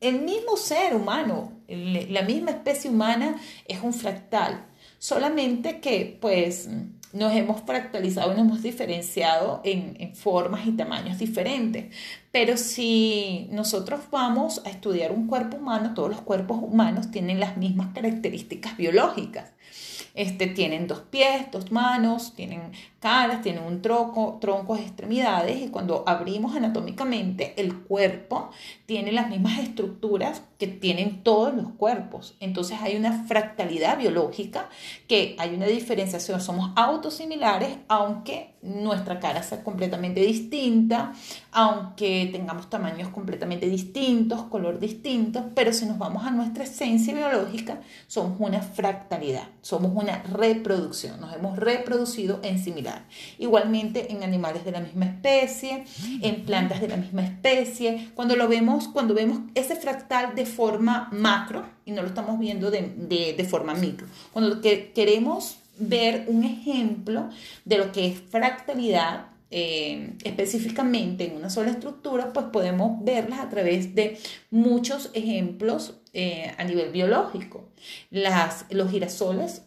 el 0.00 0.22
mismo 0.22 0.56
ser 0.56 0.94
humano, 0.94 1.52
la 1.68 2.22
misma 2.22 2.50
especie 2.50 2.90
humana 2.90 3.36
es 3.66 3.82
un 3.82 3.92
fractal, 3.92 4.64
solamente 4.98 5.80
que 5.80 6.18
pues 6.20 6.68
nos 7.16 7.32
hemos 7.32 7.62
fractalizado 7.62 8.32
y 8.32 8.36
nos 8.36 8.46
hemos 8.46 8.62
diferenciado 8.62 9.60
en, 9.64 10.14
formas 10.14 10.66
y 10.66 10.72
tamaños 10.72 11.18
diferentes. 11.18 11.94
Pero 12.30 12.56
si 12.56 13.48
nosotros 13.50 14.00
vamos 14.10 14.62
a 14.64 14.70
estudiar 14.70 15.12
un 15.12 15.26
cuerpo 15.26 15.56
humano, 15.56 15.94
todos 15.94 16.10
los 16.10 16.20
cuerpos 16.20 16.58
humanos 16.60 17.10
tienen 17.10 17.40
las 17.40 17.56
mismas 17.56 17.88
características 17.94 18.76
biológicas. 18.76 19.52
Este, 20.14 20.46
tienen 20.46 20.86
dos 20.86 21.00
pies, 21.00 21.50
dos 21.50 21.72
manos, 21.72 22.34
tienen 22.34 22.72
tienen 23.42 23.62
un 23.62 23.82
tronco, 23.82 24.38
troncos, 24.40 24.80
extremidades 24.80 25.62
y 25.62 25.68
cuando 25.68 26.02
abrimos 26.08 26.56
anatómicamente 26.56 27.54
el 27.56 27.72
cuerpo 27.72 28.50
tiene 28.84 29.12
las 29.12 29.28
mismas 29.28 29.60
estructuras 29.60 30.42
que 30.58 30.66
tienen 30.66 31.22
todos 31.22 31.54
los 31.54 31.68
cuerpos. 31.74 32.34
Entonces 32.40 32.78
hay 32.82 32.96
una 32.96 33.24
fractalidad 33.26 33.98
biológica 33.98 34.68
que 35.06 35.36
hay 35.38 35.54
una 35.54 35.66
diferenciación, 35.66 36.40
somos 36.40 36.72
autosimilares 36.74 37.76
aunque 37.86 38.54
nuestra 38.62 39.20
cara 39.20 39.44
sea 39.44 39.62
completamente 39.62 40.20
distinta, 40.20 41.12
aunque 41.52 42.28
tengamos 42.32 42.68
tamaños 42.68 43.10
completamente 43.10 43.68
distintos, 43.68 44.42
color 44.44 44.80
distintos, 44.80 45.44
pero 45.54 45.72
si 45.72 45.86
nos 45.86 45.98
vamos 45.98 46.26
a 46.26 46.32
nuestra 46.32 46.64
esencia 46.64 47.14
biológica, 47.14 47.80
somos 48.08 48.40
una 48.40 48.60
fractalidad, 48.60 49.48
somos 49.62 49.92
una 49.94 50.22
reproducción, 50.24 51.20
nos 51.20 51.32
hemos 51.34 51.56
reproducido 51.56 52.40
en 52.42 52.58
similar. 52.58 52.95
Igualmente 53.38 54.12
en 54.12 54.22
animales 54.22 54.64
de 54.64 54.72
la 54.72 54.80
misma 54.80 55.06
especie, 55.06 55.84
en 56.22 56.44
plantas 56.44 56.80
de 56.80 56.88
la 56.88 56.96
misma 56.96 57.24
especie, 57.24 58.10
cuando 58.14 58.36
lo 58.36 58.48
vemos, 58.48 58.88
cuando 58.88 59.14
vemos 59.14 59.40
ese 59.54 59.76
fractal 59.76 60.34
de 60.34 60.46
forma 60.46 61.08
macro 61.12 61.66
y 61.84 61.92
no 61.92 62.02
lo 62.02 62.08
estamos 62.08 62.38
viendo 62.38 62.70
de, 62.70 63.34
de 63.36 63.44
forma 63.44 63.74
micro, 63.74 64.06
cuando 64.32 64.60
queremos 64.60 65.58
ver 65.78 66.24
un 66.28 66.44
ejemplo 66.44 67.28
de 67.64 67.78
lo 67.78 67.92
que 67.92 68.06
es 68.06 68.20
fractalidad 68.30 69.26
eh, 69.48 70.14
específicamente 70.24 71.24
en 71.28 71.36
una 71.36 71.50
sola 71.50 71.70
estructura, 71.70 72.32
pues 72.32 72.46
podemos 72.46 73.04
verlas 73.04 73.38
a 73.38 73.48
través 73.48 73.94
de 73.94 74.18
muchos 74.50 75.10
ejemplos 75.14 75.94
eh, 76.12 76.52
a 76.58 76.64
nivel 76.64 76.90
biológico. 76.90 77.68
Las, 78.10 78.66
los 78.70 78.90
girasoles, 78.90 79.62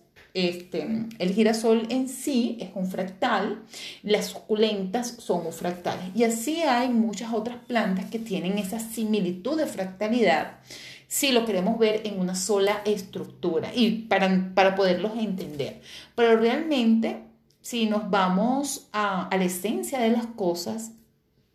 este, 0.48 1.08
el 1.20 1.34
girasol 1.34 1.88
en 1.90 2.08
sí 2.08 2.58
es 2.60 2.70
un 2.76 2.88
fractal, 2.88 3.64
las 4.04 4.28
suculentas 4.28 5.16
son 5.20 5.46
un 5.48 5.54
fractal 5.54 5.98
y 6.16 6.24
así 6.24 6.62
hay 6.62 6.90
muchas 6.90 7.34
otras 7.34 7.58
plantas 7.68 8.06
que 8.06 8.20
tienen 8.20 8.58
esa 8.58 8.80
similitud 8.80 9.58
de 9.58 9.66
fractalidad 9.66 10.60
si 11.08 11.32
lo 11.32 11.44
queremos 11.44 11.80
ver 11.80 12.02
en 12.06 12.20
una 12.20 12.36
sola 12.36 12.82
estructura 12.86 13.72
y 13.74 14.04
para, 14.04 14.52
para 14.54 14.76
poderlos 14.76 15.14
entender. 15.18 15.82
Pero 16.16 16.38
realmente, 16.38 17.24
si 17.62 17.88
nos 17.88 18.10
vamos 18.12 18.88
a, 18.92 19.28
a 19.28 19.38
la 19.38 19.46
esencia 19.46 20.00
de 20.00 20.12
las 20.12 20.28
cosas, 20.28 20.92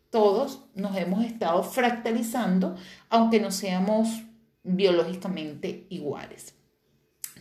todos 0.09 0.65
nos 0.75 0.95
hemos 0.97 1.23
estado 1.23 1.63
fractalizando, 1.63 2.75
aunque 3.09 3.39
no 3.39 3.49
seamos 3.49 4.09
biológicamente 4.63 5.87
iguales. 5.89 6.53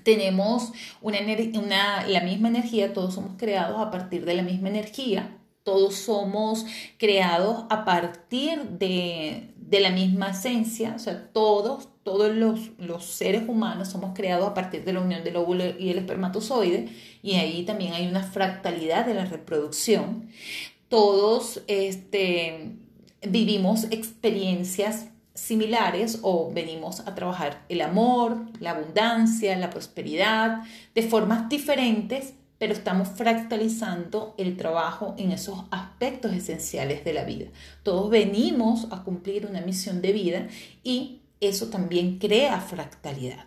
Tenemos 0.04 0.72
una, 1.00 2.06
la 2.06 2.20
misma 2.20 2.48
energía, 2.48 2.92
todos 2.92 3.14
somos 3.14 3.32
creados 3.36 3.80
a 3.80 3.90
partir 3.90 4.24
de 4.24 4.34
la 4.34 4.42
misma 4.42 4.68
energía, 4.68 5.38
todos 5.64 5.94
somos 5.94 6.66
creados 6.98 7.64
a 7.70 7.84
partir 7.86 8.62
de, 8.64 9.54
de 9.56 9.80
la 9.80 9.90
misma 9.90 10.30
esencia, 10.30 10.92
o 10.94 10.98
sea, 10.98 11.28
todos, 11.32 11.88
todos 12.02 12.34
los, 12.34 12.70
los, 12.78 13.06
seres 13.06 13.48
humanos 13.48 13.88
somos 13.88 14.12
creados 14.14 14.46
a 14.46 14.52
partir 14.52 14.84
de 14.84 14.92
la 14.92 15.00
unión 15.00 15.24
del 15.24 15.36
óvulo 15.36 15.64
y 15.78 15.88
el 15.88 15.98
espermatozoide, 15.98 16.90
y 17.22 17.36
ahí 17.36 17.64
también 17.64 17.94
hay 17.94 18.06
una 18.06 18.22
fractalidad 18.22 19.06
de 19.06 19.14
la 19.14 19.24
reproducción. 19.24 20.28
Todos 20.88 21.62
este, 21.66 22.76
vivimos 23.22 23.84
experiencias 23.84 25.06
similares 25.34 26.20
o 26.22 26.50
venimos 26.52 27.00
a 27.00 27.14
trabajar 27.14 27.64
el 27.68 27.80
amor, 27.80 28.38
la 28.60 28.70
abundancia, 28.70 29.56
la 29.56 29.70
prosperidad 29.70 30.62
de 30.94 31.02
formas 31.02 31.48
diferentes, 31.48 32.34
pero 32.58 32.72
estamos 32.72 33.08
fractalizando 33.08 34.34
el 34.38 34.56
trabajo 34.56 35.14
en 35.18 35.32
esos 35.32 35.64
aspectos 35.70 36.32
esenciales 36.32 37.04
de 37.04 37.12
la 37.12 37.24
vida. 37.24 37.46
Todos 37.82 38.08
venimos 38.10 38.86
a 38.92 39.02
cumplir 39.02 39.46
una 39.46 39.60
misión 39.60 40.00
de 40.00 40.12
vida 40.12 40.48
y 40.84 41.20
eso 41.40 41.68
también 41.68 42.18
crea 42.18 42.60
fractalidad. 42.60 43.46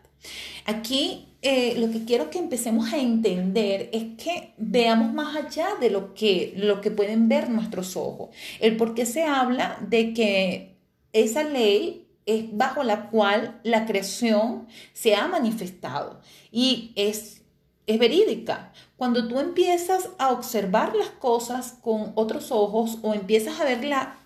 Aquí 0.65 1.30
eh, 1.41 1.76
lo 1.78 1.89
que 1.89 2.04
quiero 2.04 2.30
que 2.30 2.39
empecemos 2.39 2.91
a 2.91 2.97
entender 2.97 3.89
es 3.93 4.21
que 4.21 4.54
veamos 4.58 5.13
más 5.13 5.36
allá 5.38 5.69
de 5.80 5.89
lo 5.89 6.13
que, 6.13 6.54
lo 6.58 6.82
que 6.82 6.91
pueden 6.91 7.30
ver 7.30 7.50
nuestros 7.50 7.95
ojos. 7.95 8.36
El 8.60 8.76
por 8.76 8.93
qué 8.93 9.06
se 9.06 9.23
habla 9.23 9.78
de 9.88 10.13
que 10.13 10.77
esa 11.24 11.44
ley 11.44 12.08
es 12.26 12.56
bajo 12.56 12.84
la 12.84 13.10
cual 13.10 13.60
la 13.64 13.86
creación 13.86 14.68
se 14.94 15.16
ha 15.16 15.28
manifestado 15.28 16.20
y 16.52 16.92
es, 16.96 17.42
es 17.88 18.00
verídica. 18.00 18.74
Cuando 18.98 19.28
tú 19.28 19.40
empiezas 19.40 20.10
a 20.18 20.32
observar 20.32 20.96
las 20.96 21.10
cosas 21.10 21.78
con 21.82 22.12
otros 22.16 22.52
ojos 22.52 23.00
o 23.02 23.14
empiezas 23.14 23.60
a 23.60 23.64
ver 23.64 23.84
la, 23.86 24.18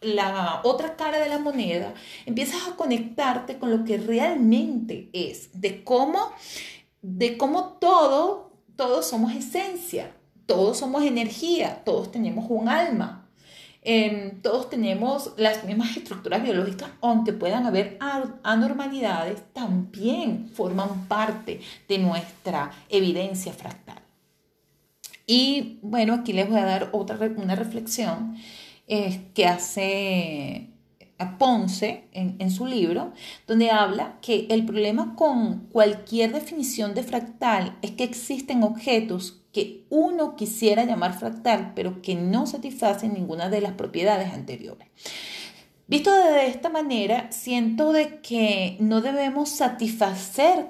la 0.00 0.62
otra 0.64 0.96
cara 0.96 1.18
de 1.18 1.28
la 1.28 1.38
moneda, 1.38 1.92
empiezas 2.24 2.66
a 2.66 2.76
conectarte 2.76 3.58
con 3.58 3.70
lo 3.70 3.84
que 3.84 3.98
realmente 3.98 5.10
es, 5.12 5.60
de 5.60 5.84
cómo, 5.84 6.32
de 7.02 7.36
cómo 7.36 7.76
todo, 7.80 8.52
todos 8.76 9.06
somos 9.06 9.34
esencia, 9.34 10.16
todos 10.46 10.78
somos 10.78 11.02
energía, 11.04 11.82
todos 11.84 12.10
tenemos 12.10 12.46
un 12.48 12.68
alma. 12.68 13.19
Todos 14.42 14.68
tenemos 14.68 15.32
las 15.36 15.64
mismas 15.64 15.96
estructuras 15.96 16.42
biológicas, 16.42 16.90
aunque 17.00 17.32
puedan 17.32 17.66
haber 17.66 17.98
anormalidades, 18.42 19.42
también 19.52 20.50
forman 20.54 21.06
parte 21.06 21.60
de 21.88 21.98
nuestra 21.98 22.70
evidencia 22.88 23.52
fractal. 23.52 24.00
Y 25.26 25.78
bueno, 25.82 26.14
aquí 26.14 26.32
les 26.32 26.48
voy 26.48 26.58
a 26.58 26.64
dar 26.64 26.88
otra 26.92 27.16
una 27.36 27.54
reflexión 27.54 28.36
eh, 28.88 29.28
que 29.32 29.46
hace 29.46 30.69
Ponce 31.38 32.08
en, 32.12 32.36
en, 32.38 32.50
su 32.50 32.66
libro, 32.66 33.12
donde 33.46 33.70
habla 33.70 34.18
que 34.20 34.46
el 34.50 34.64
problema 34.64 35.14
con 35.16 35.66
cualquier 35.72 36.32
definición 36.32 36.94
de 36.94 37.02
fractal 37.02 37.76
es 37.82 37.92
que 37.92 38.04
existen 38.04 38.62
objetos 38.62 39.40
que 39.52 39.84
uno 39.90 40.36
quisiera 40.36 40.84
llamar 40.84 41.18
fractal, 41.18 41.72
pero 41.74 42.02
que 42.02 42.14
no 42.14 42.46
satisfacen 42.46 43.14
ninguna 43.14 43.48
de 43.48 43.60
las 43.60 43.72
propiedades 43.72 44.32
anteriores. 44.32 44.88
Visto 45.90 46.12
de 46.14 46.46
esta 46.46 46.68
manera, 46.68 47.32
siento 47.32 47.92
de 47.92 48.20
que 48.20 48.76
no 48.78 49.00
debemos 49.00 49.48
satisfacer, 49.48 50.68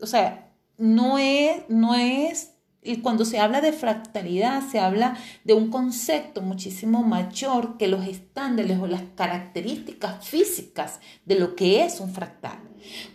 o 0.00 0.06
sea, 0.06 0.52
no 0.78 1.18
es, 1.18 1.62
no 1.68 1.96
es, 1.96 2.49
y 2.82 2.96
cuando 2.96 3.24
se 3.24 3.38
habla 3.38 3.60
de 3.60 3.72
fractalidad, 3.72 4.62
se 4.66 4.80
habla 4.80 5.16
de 5.44 5.52
un 5.52 5.70
concepto 5.70 6.40
muchísimo 6.40 7.02
mayor 7.02 7.76
que 7.76 7.88
los 7.88 8.06
estándares 8.06 8.78
o 8.78 8.86
las 8.86 9.02
características 9.14 10.26
físicas 10.26 11.00
de 11.26 11.38
lo 11.38 11.56
que 11.56 11.84
es 11.84 12.00
un 12.00 12.12
fractal. 12.12 12.58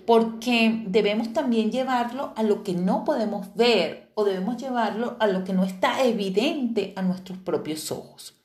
Porque 0.06 0.84
debemos 0.86 1.34
también 1.34 1.72
llevarlo 1.72 2.34
a 2.36 2.44
lo 2.44 2.64
que 2.64 2.74
no 2.74 3.04
podemos 3.04 3.56
ver 3.56 4.12
o 4.14 4.24
debemos 4.24 4.58
llevarlo 4.58 5.18
a 5.20 5.26
lo 5.26 5.44
que 5.44 5.54
no 5.54 5.64
está 5.64 6.04
evidente 6.04 6.94
a 6.96 7.02
nuestros 7.02 7.40
propios 7.40 7.92
ojos. 7.92 8.36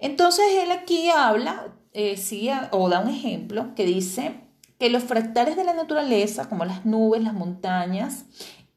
Entonces 0.00 0.44
él 0.56 0.72
aquí 0.72 1.10
habla 1.10 1.74
eh, 1.92 2.20
o 2.72 2.88
da 2.88 3.00
un 3.00 3.08
ejemplo 3.08 3.74
que 3.76 3.84
dice 3.86 4.40
que 4.78 4.90
los 4.90 5.02
fractales 5.02 5.56
de 5.56 5.64
la 5.64 5.74
naturaleza, 5.74 6.48
como 6.48 6.64
las 6.64 6.84
nubes, 6.84 7.22
las 7.22 7.34
montañas 7.34 8.24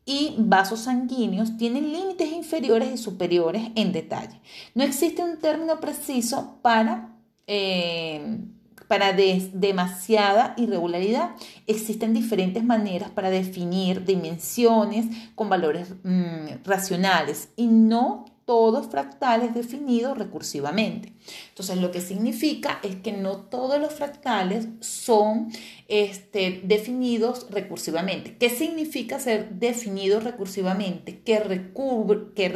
y 0.05 0.35
vasos 0.37 0.81
sanguíneos, 0.81 1.57
tienen 1.57 1.91
límites 1.91 2.31
inferiores 2.31 2.91
y 2.93 2.97
superiores 2.97 3.69
en 3.75 3.91
detalle. 3.91 4.41
No 4.73 4.83
existe 4.83 5.23
un 5.23 5.37
término 5.37 5.79
preciso 5.79 6.57
para... 6.61 7.15
Eh, 7.47 8.39
para 8.87 9.13
demasiada 9.13 10.53
irregularidad. 10.57 11.29
Existen 11.65 12.13
diferentes 12.13 12.61
maneras 12.61 13.09
para 13.09 13.29
definir 13.29 14.03
dimensiones 14.03 15.05
con 15.33 15.47
valores 15.47 15.93
mm, 16.03 16.65
racionales 16.65 17.47
y 17.55 17.67
no 17.67 18.25
todos 18.45 18.87
fractales 18.87 19.53
definidos 19.53 20.17
recursivamente. 20.17 21.13
Entonces, 21.49 21.77
lo 21.77 21.91
que 21.91 22.01
significa 22.01 22.79
es 22.83 22.97
que 22.97 23.11
no 23.11 23.37
todos 23.37 23.79
los 23.79 23.93
fractales 23.93 24.67
son 24.79 25.51
este, 25.87 26.61
definidos 26.63 27.47
recursivamente. 27.49 28.37
¿Qué 28.37 28.49
significa 28.49 29.19
ser 29.19 29.49
definido 29.51 30.19
recursivamente? 30.19 31.19
Que, 31.19 31.39
recur, 31.39 32.33
que, 32.33 32.49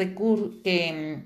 que, 0.63 1.23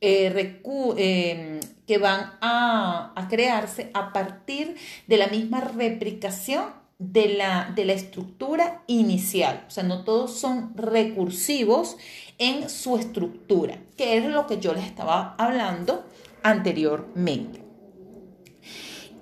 eh, 0.00 0.62
em, 0.96 1.60
que 1.86 1.98
van 1.98 2.32
a, 2.40 3.12
a 3.16 3.28
crearse 3.28 3.90
a 3.94 4.12
partir 4.12 4.76
de 5.06 5.16
la 5.16 5.26
misma 5.26 5.60
replicación 5.60 6.79
de 7.00 7.32
la, 7.32 7.72
de 7.74 7.86
la 7.86 7.94
estructura 7.94 8.84
inicial. 8.86 9.64
O 9.66 9.70
sea, 9.70 9.82
no 9.82 10.04
todos 10.04 10.38
son 10.38 10.76
recursivos 10.76 11.96
en 12.38 12.68
su 12.68 12.98
estructura, 12.98 13.78
que 13.96 14.18
es 14.18 14.26
lo 14.26 14.46
que 14.46 14.60
yo 14.60 14.74
les 14.74 14.84
estaba 14.84 15.34
hablando 15.38 16.04
anteriormente. 16.42 17.64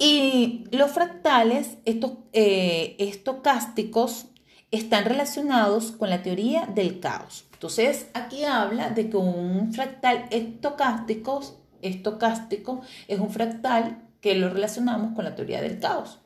Y 0.01 0.65
los 0.73 0.91
fractales, 0.91 1.79
estos 1.85 2.13
eh, 2.33 2.97
estocásticos, 2.99 4.27
están 4.71 5.05
relacionados 5.05 5.93
con 5.93 6.11
la 6.11 6.23
teoría 6.23 6.67
del 6.67 7.01
caos. 7.01 7.47
Entonces, 7.53 8.09
aquí 8.13 8.45
habla 8.45 8.91
de 8.91 9.09
que 9.09 9.17
un 9.17 9.73
fractal 9.73 10.27
estocástico, 10.31 11.41
estocástico 11.81 12.83
es 13.07 13.19
un 13.19 13.31
fractal 13.31 14.03
que 14.21 14.35
lo 14.35 14.51
relacionamos 14.51 15.15
con 15.15 15.25
la 15.25 15.35
teoría 15.35 15.63
del 15.63 15.79
caos. 15.79 16.19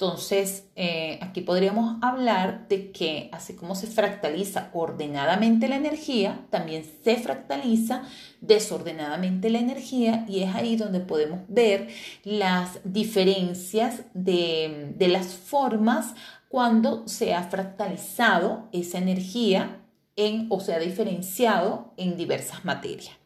Entonces, 0.00 0.68
eh, 0.76 1.18
aquí 1.20 1.40
podríamos 1.40 1.96
hablar 2.02 2.68
de 2.68 2.92
que 2.92 3.28
así 3.32 3.54
como 3.54 3.74
se 3.74 3.88
fractaliza 3.88 4.70
ordenadamente 4.72 5.66
la 5.66 5.74
energía, 5.74 6.46
también 6.50 6.84
se 7.02 7.16
fractaliza 7.16 8.04
desordenadamente 8.40 9.50
la 9.50 9.58
energía 9.58 10.24
y 10.28 10.44
es 10.44 10.54
ahí 10.54 10.76
donde 10.76 11.00
podemos 11.00 11.40
ver 11.48 11.88
las 12.22 12.78
diferencias 12.84 14.02
de, 14.14 14.92
de 14.96 15.08
las 15.08 15.34
formas 15.34 16.14
cuando 16.48 17.08
se 17.08 17.34
ha 17.34 17.42
fractalizado 17.42 18.68
esa 18.70 18.98
energía 18.98 19.80
en, 20.14 20.46
o 20.48 20.60
se 20.60 20.74
ha 20.74 20.78
diferenciado 20.78 21.92
en 21.96 22.16
diversas 22.16 22.64
materias. 22.64 23.17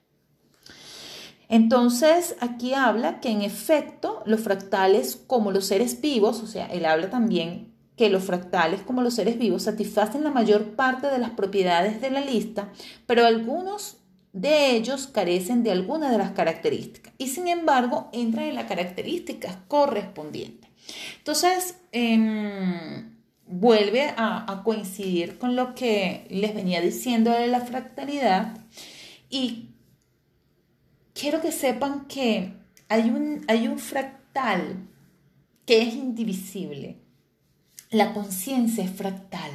Entonces, 1.52 2.34
aquí 2.40 2.72
habla 2.72 3.20
que 3.20 3.28
en 3.28 3.42
efecto 3.42 4.22
los 4.24 4.40
fractales 4.40 5.22
como 5.26 5.50
los 5.50 5.66
seres 5.66 6.00
vivos, 6.00 6.40
o 6.40 6.46
sea, 6.46 6.64
él 6.68 6.86
habla 6.86 7.10
también 7.10 7.74
que 7.94 8.08
los 8.08 8.24
fractales 8.24 8.80
como 8.80 9.02
los 9.02 9.12
seres 9.12 9.38
vivos 9.38 9.64
satisfacen 9.64 10.24
la 10.24 10.30
mayor 10.30 10.76
parte 10.76 11.08
de 11.08 11.18
las 11.18 11.32
propiedades 11.32 12.00
de 12.00 12.10
la 12.10 12.22
lista, 12.22 12.72
pero 13.06 13.26
algunos 13.26 13.98
de 14.32 14.70
ellos 14.70 15.08
carecen 15.08 15.62
de 15.62 15.72
alguna 15.72 16.10
de 16.10 16.16
las 16.16 16.30
características 16.30 17.12
y 17.18 17.28
sin 17.28 17.48
embargo 17.48 18.08
entran 18.14 18.46
en 18.46 18.54
las 18.54 18.64
características 18.64 19.58
correspondientes. 19.68 20.70
Entonces, 21.18 21.76
em, 21.92 23.14
vuelve 23.46 24.08
a, 24.16 24.50
a, 24.50 24.62
coincidir 24.62 25.36
con 25.36 25.54
lo 25.54 25.74
que 25.74 26.26
les 26.30 26.54
venía 26.54 26.80
diciendo 26.80 27.30
de 27.30 27.48
la 27.48 27.60
fractalidad 27.60 28.56
y 29.28 29.71
quiero 31.14 31.40
que 31.40 31.52
sepan 31.52 32.06
que 32.06 32.54
hay 32.88 33.10
un, 33.10 33.44
hay 33.48 33.68
un 33.68 33.78
fractal 33.78 34.88
que 35.66 35.82
es 35.82 35.94
indivisible. 35.94 36.98
La 37.90 38.12
conciencia 38.14 38.84
es 38.84 38.90
fractal. 38.90 39.50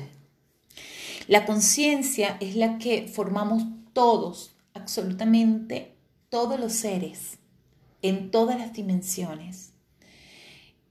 La 1.27 1.45
conciencia 1.45 2.37
es 2.39 2.55
la 2.55 2.77
que 2.77 3.07
formamos 3.07 3.63
todos, 3.93 4.55
absolutamente 4.73 5.93
todos 6.29 6.59
los 6.59 6.73
seres, 6.73 7.39
en 8.01 8.31
todas 8.31 8.57
las 8.57 8.73
dimensiones. 8.73 9.73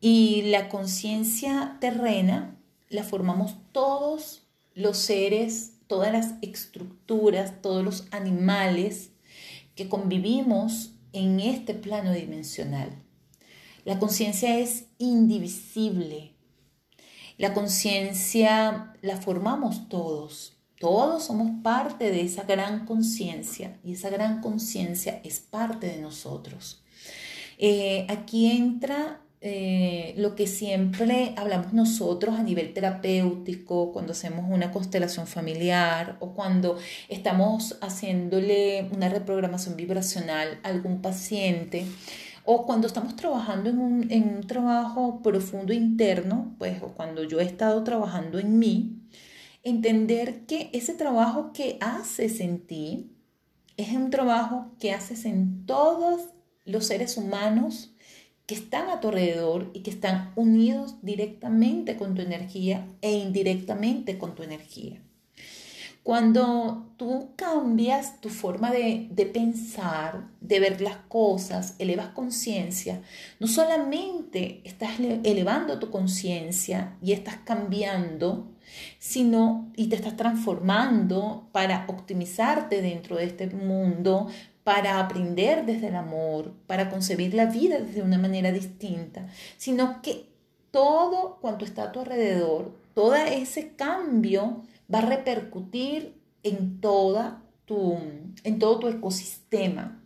Y 0.00 0.42
la 0.42 0.68
conciencia 0.68 1.78
terrena 1.80 2.56
la 2.88 3.02
formamos 3.02 3.56
todos 3.72 4.42
los 4.74 4.98
seres, 4.98 5.72
todas 5.86 6.12
las 6.12 6.34
estructuras, 6.42 7.62
todos 7.62 7.84
los 7.84 8.06
animales, 8.10 9.10
que 9.76 9.88
convivimos 9.88 10.94
en 11.12 11.38
este 11.38 11.74
plano 11.74 12.12
dimensional. 12.12 12.90
La 13.84 14.00
conciencia 14.00 14.58
es 14.58 14.86
indivisible. 14.98 16.34
La 17.38 17.54
conciencia 17.54 18.94
la 19.02 19.16
formamos 19.18 19.88
todos. 19.88 20.56
Todos 20.80 21.24
somos 21.24 21.62
parte 21.62 22.10
de 22.10 22.22
esa 22.22 22.42
gran 22.42 22.84
conciencia 22.84 23.78
y 23.84 23.92
esa 23.92 24.10
gran 24.10 24.40
conciencia 24.40 25.20
es 25.22 25.40
parte 25.40 25.86
de 25.86 25.98
nosotros. 26.00 26.82
Eh, 27.58 28.06
aquí 28.10 28.50
entra 28.50 29.20
eh, 29.40 30.14
lo 30.16 30.34
que 30.34 30.46
siempre 30.46 31.34
hablamos 31.36 31.72
nosotros 31.72 32.38
a 32.38 32.42
nivel 32.42 32.72
terapéutico, 32.72 33.92
cuando 33.92 34.12
hacemos 34.12 34.46
una 34.48 34.72
constelación 34.72 35.26
familiar 35.26 36.16
o 36.20 36.32
cuando 36.32 36.78
estamos 37.08 37.78
haciéndole 37.82 38.88
una 38.94 39.08
reprogramación 39.08 39.76
vibracional 39.76 40.58
a 40.62 40.68
algún 40.68 41.02
paciente 41.02 41.84
o 42.44 42.64
cuando 42.64 42.86
estamos 42.86 43.16
trabajando 43.16 43.68
en 43.68 43.78
un, 43.78 44.10
en 44.10 44.36
un 44.36 44.46
trabajo 44.46 45.20
profundo 45.22 45.72
interno, 45.72 46.54
pues 46.58 46.82
o 46.82 46.94
cuando 46.94 47.24
yo 47.24 47.40
he 47.40 47.44
estado 47.44 47.84
trabajando 47.84 48.38
en 48.38 48.58
mí, 48.58 49.02
entender 49.64 50.46
que 50.46 50.70
ese 50.72 50.94
trabajo 50.94 51.52
que 51.52 51.76
haces 51.80 52.40
en 52.40 52.66
ti 52.66 53.10
es 53.76 53.92
un 53.92 54.10
trabajo 54.10 54.72
que 54.78 54.92
haces 54.92 55.24
en 55.24 55.66
todos 55.66 56.30
los 56.64 56.86
seres 56.86 57.16
humanos 57.16 57.95
que 58.46 58.54
están 58.54 58.88
a 58.88 59.00
tu 59.00 59.08
alrededor 59.08 59.70
y 59.74 59.80
que 59.80 59.90
están 59.90 60.32
unidos 60.36 60.96
directamente 61.02 61.96
con 61.96 62.14
tu 62.14 62.22
energía 62.22 62.86
e 63.02 63.12
indirectamente 63.12 64.18
con 64.18 64.34
tu 64.34 64.42
energía. 64.42 65.02
Cuando 66.04 66.92
tú 66.96 67.30
cambias 67.34 68.20
tu 68.20 68.28
forma 68.28 68.70
de, 68.70 69.08
de 69.10 69.26
pensar, 69.26 70.28
de 70.40 70.60
ver 70.60 70.80
las 70.80 70.98
cosas, 71.08 71.74
elevas 71.80 72.10
conciencia, 72.10 73.02
no 73.40 73.48
solamente 73.48 74.60
estás 74.62 75.00
elevando 75.00 75.80
tu 75.80 75.90
conciencia 75.90 76.96
y 77.02 77.10
estás 77.10 77.38
cambiando, 77.38 78.46
sino 79.00 79.72
y 79.74 79.88
te 79.88 79.96
estás 79.96 80.16
transformando 80.16 81.48
para 81.50 81.86
optimizarte 81.88 82.82
dentro 82.82 83.16
de 83.16 83.24
este 83.24 83.48
mundo, 83.48 84.28
para 84.66 84.98
aprender 84.98 85.64
desde 85.64 85.86
el 85.86 85.94
amor, 85.94 86.52
para 86.66 86.90
concebir 86.90 87.34
la 87.34 87.46
vida 87.46 87.78
desde 87.78 88.02
una 88.02 88.18
manera 88.18 88.50
distinta, 88.50 89.28
sino 89.56 90.02
que 90.02 90.26
todo 90.72 91.38
cuanto 91.40 91.64
está 91.64 91.84
a 91.84 91.92
tu 91.92 92.00
alrededor, 92.00 92.74
todo 92.92 93.14
ese 93.14 93.76
cambio 93.76 94.64
va 94.92 94.98
a 94.98 95.02
repercutir 95.02 96.20
en, 96.42 96.80
toda 96.80 97.44
tu, 97.64 97.96
en 98.42 98.58
todo 98.58 98.80
tu 98.80 98.88
ecosistema, 98.88 100.02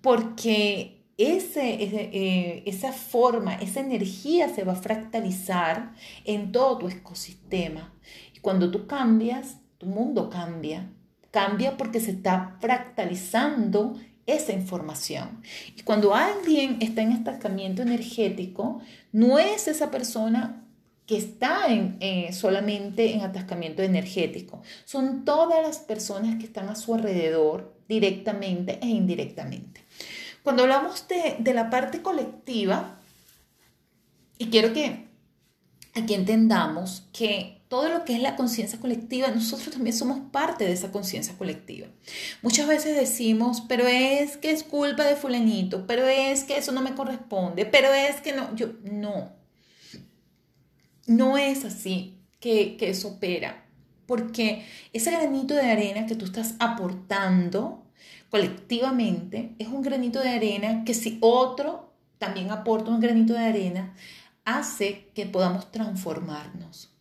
porque 0.00 1.02
ese, 1.18 1.82
eh, 1.82 2.62
esa 2.66 2.92
forma, 2.92 3.56
esa 3.56 3.80
energía 3.80 4.50
se 4.50 4.62
va 4.62 4.74
a 4.74 4.76
fractalizar 4.76 5.94
en 6.24 6.52
todo 6.52 6.78
tu 6.78 6.88
ecosistema. 6.88 7.92
Y 8.36 8.38
cuando 8.38 8.70
tú 8.70 8.86
cambias, 8.86 9.56
tu 9.78 9.86
mundo 9.86 10.30
cambia. 10.30 10.93
Cambia 11.34 11.76
porque 11.76 11.98
se 11.98 12.12
está 12.12 12.56
fractalizando 12.60 13.98
esa 14.24 14.52
información. 14.52 15.42
Y 15.76 15.82
cuando 15.82 16.14
alguien 16.14 16.78
está 16.80 17.02
en 17.02 17.10
estancamiento 17.10 17.82
energético, 17.82 18.80
no 19.10 19.40
es 19.40 19.66
esa 19.66 19.90
persona 19.90 20.64
que 21.06 21.16
está 21.16 21.66
en, 21.66 21.96
eh, 21.98 22.32
solamente 22.32 23.14
en 23.14 23.22
atascamiento 23.22 23.82
energético. 23.82 24.62
Son 24.84 25.24
todas 25.24 25.60
las 25.60 25.78
personas 25.78 26.38
que 26.38 26.44
están 26.44 26.68
a 26.68 26.76
su 26.76 26.94
alrededor, 26.94 27.74
directamente 27.88 28.78
e 28.80 28.86
indirectamente. 28.86 29.82
Cuando 30.44 30.62
hablamos 30.62 31.08
de, 31.08 31.34
de 31.40 31.52
la 31.52 31.68
parte 31.68 32.00
colectiva, 32.00 33.00
y 34.38 34.50
quiero 34.50 34.72
que 34.72 35.08
aquí 35.96 36.14
entendamos 36.14 37.08
que 37.12 37.63
todo 37.74 37.88
lo 37.88 38.04
que 38.04 38.14
es 38.14 38.22
la 38.22 38.36
conciencia 38.36 38.78
colectiva, 38.78 39.32
nosotros 39.32 39.74
también 39.74 39.96
somos 39.96 40.20
parte 40.30 40.64
de 40.64 40.70
esa 40.70 40.92
conciencia 40.92 41.36
colectiva. 41.36 41.88
Muchas 42.40 42.68
veces 42.68 42.94
decimos, 42.94 43.64
pero 43.66 43.88
es 43.88 44.36
que 44.36 44.52
es 44.52 44.62
culpa 44.62 45.02
de 45.02 45.16
fulanito, 45.16 45.84
pero 45.84 46.06
es 46.06 46.44
que 46.44 46.56
eso 46.56 46.70
no 46.70 46.82
me 46.82 46.94
corresponde, 46.94 47.66
pero 47.66 47.92
es 47.92 48.20
que 48.20 48.32
no, 48.32 48.54
yo 48.54 48.68
no. 48.84 49.32
No 51.08 51.36
es 51.36 51.64
así 51.64 52.16
que, 52.38 52.76
que 52.76 52.90
eso 52.90 53.08
opera, 53.08 53.66
porque 54.06 54.64
ese 54.92 55.10
granito 55.10 55.54
de 55.54 55.68
arena 55.68 56.06
que 56.06 56.14
tú 56.14 56.26
estás 56.26 56.54
aportando 56.60 57.82
colectivamente 58.30 59.56
es 59.58 59.66
un 59.66 59.82
granito 59.82 60.20
de 60.20 60.28
arena 60.28 60.84
que 60.84 60.94
si 60.94 61.18
otro 61.20 61.92
también 62.18 62.52
aporta 62.52 62.92
un 62.92 63.00
granito 63.00 63.32
de 63.32 63.46
arena, 63.46 63.96
hace 64.44 65.10
que 65.12 65.26
podamos 65.26 65.72
transformarnos. 65.72 66.93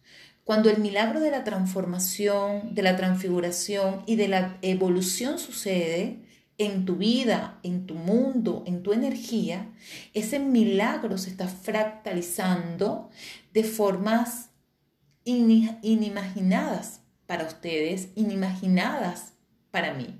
Cuando 0.43 0.69
el 0.69 0.79
milagro 0.79 1.21
de 1.21 1.31
la 1.31 1.45
transformación, 1.45 2.75
de 2.75 2.81
la 2.81 2.97
transfiguración 2.97 4.03
y 4.05 4.17
de 4.17 4.27
la 4.27 4.57
evolución 4.61 5.39
sucede 5.39 6.19
en 6.57 6.85
tu 6.85 6.97
vida, 6.97 7.59
en 7.63 7.85
tu 7.85 7.95
mundo, 7.95 8.63
en 8.67 8.83
tu 8.83 8.91
energía, 8.91 9.71
ese 10.13 10.39
milagro 10.39 11.17
se 11.17 11.29
está 11.29 11.47
fractalizando 11.47 13.09
de 13.53 13.63
formas 13.63 14.49
inimaginadas 15.23 17.01
para 17.25 17.45
ustedes, 17.45 18.09
inimaginadas 18.15 19.33
para 19.71 19.93
mí. 19.93 20.19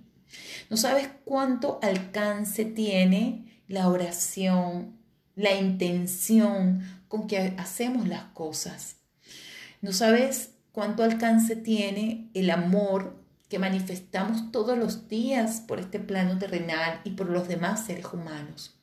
No 0.69 0.77
sabes 0.77 1.09
cuánto 1.25 1.79
alcance 1.81 2.63
tiene 2.63 3.61
la 3.67 3.89
oración, 3.89 4.97
la 5.35 5.53
intención 5.53 6.81
con 7.07 7.27
que 7.27 7.53
hacemos 7.57 8.07
las 8.07 8.23
cosas. 8.33 9.02
No 9.83 9.91
sabes 9.91 10.51
cuánto 10.71 11.03
alcance 11.03 11.57
tiene 11.57 12.29
el 12.33 12.51
amor 12.51 13.21
que 13.49 13.59
manifestamos 13.59 14.49
todos 14.49 14.77
los 14.77 15.09
días 15.09 15.59
por 15.59 15.81
este 15.81 15.99
plano 15.99 16.39
terrenal 16.39 17.01
y 17.03 17.11
por 17.11 17.29
los 17.29 17.49
demás 17.49 17.85
seres 17.85 18.05
humanos. 18.13 18.79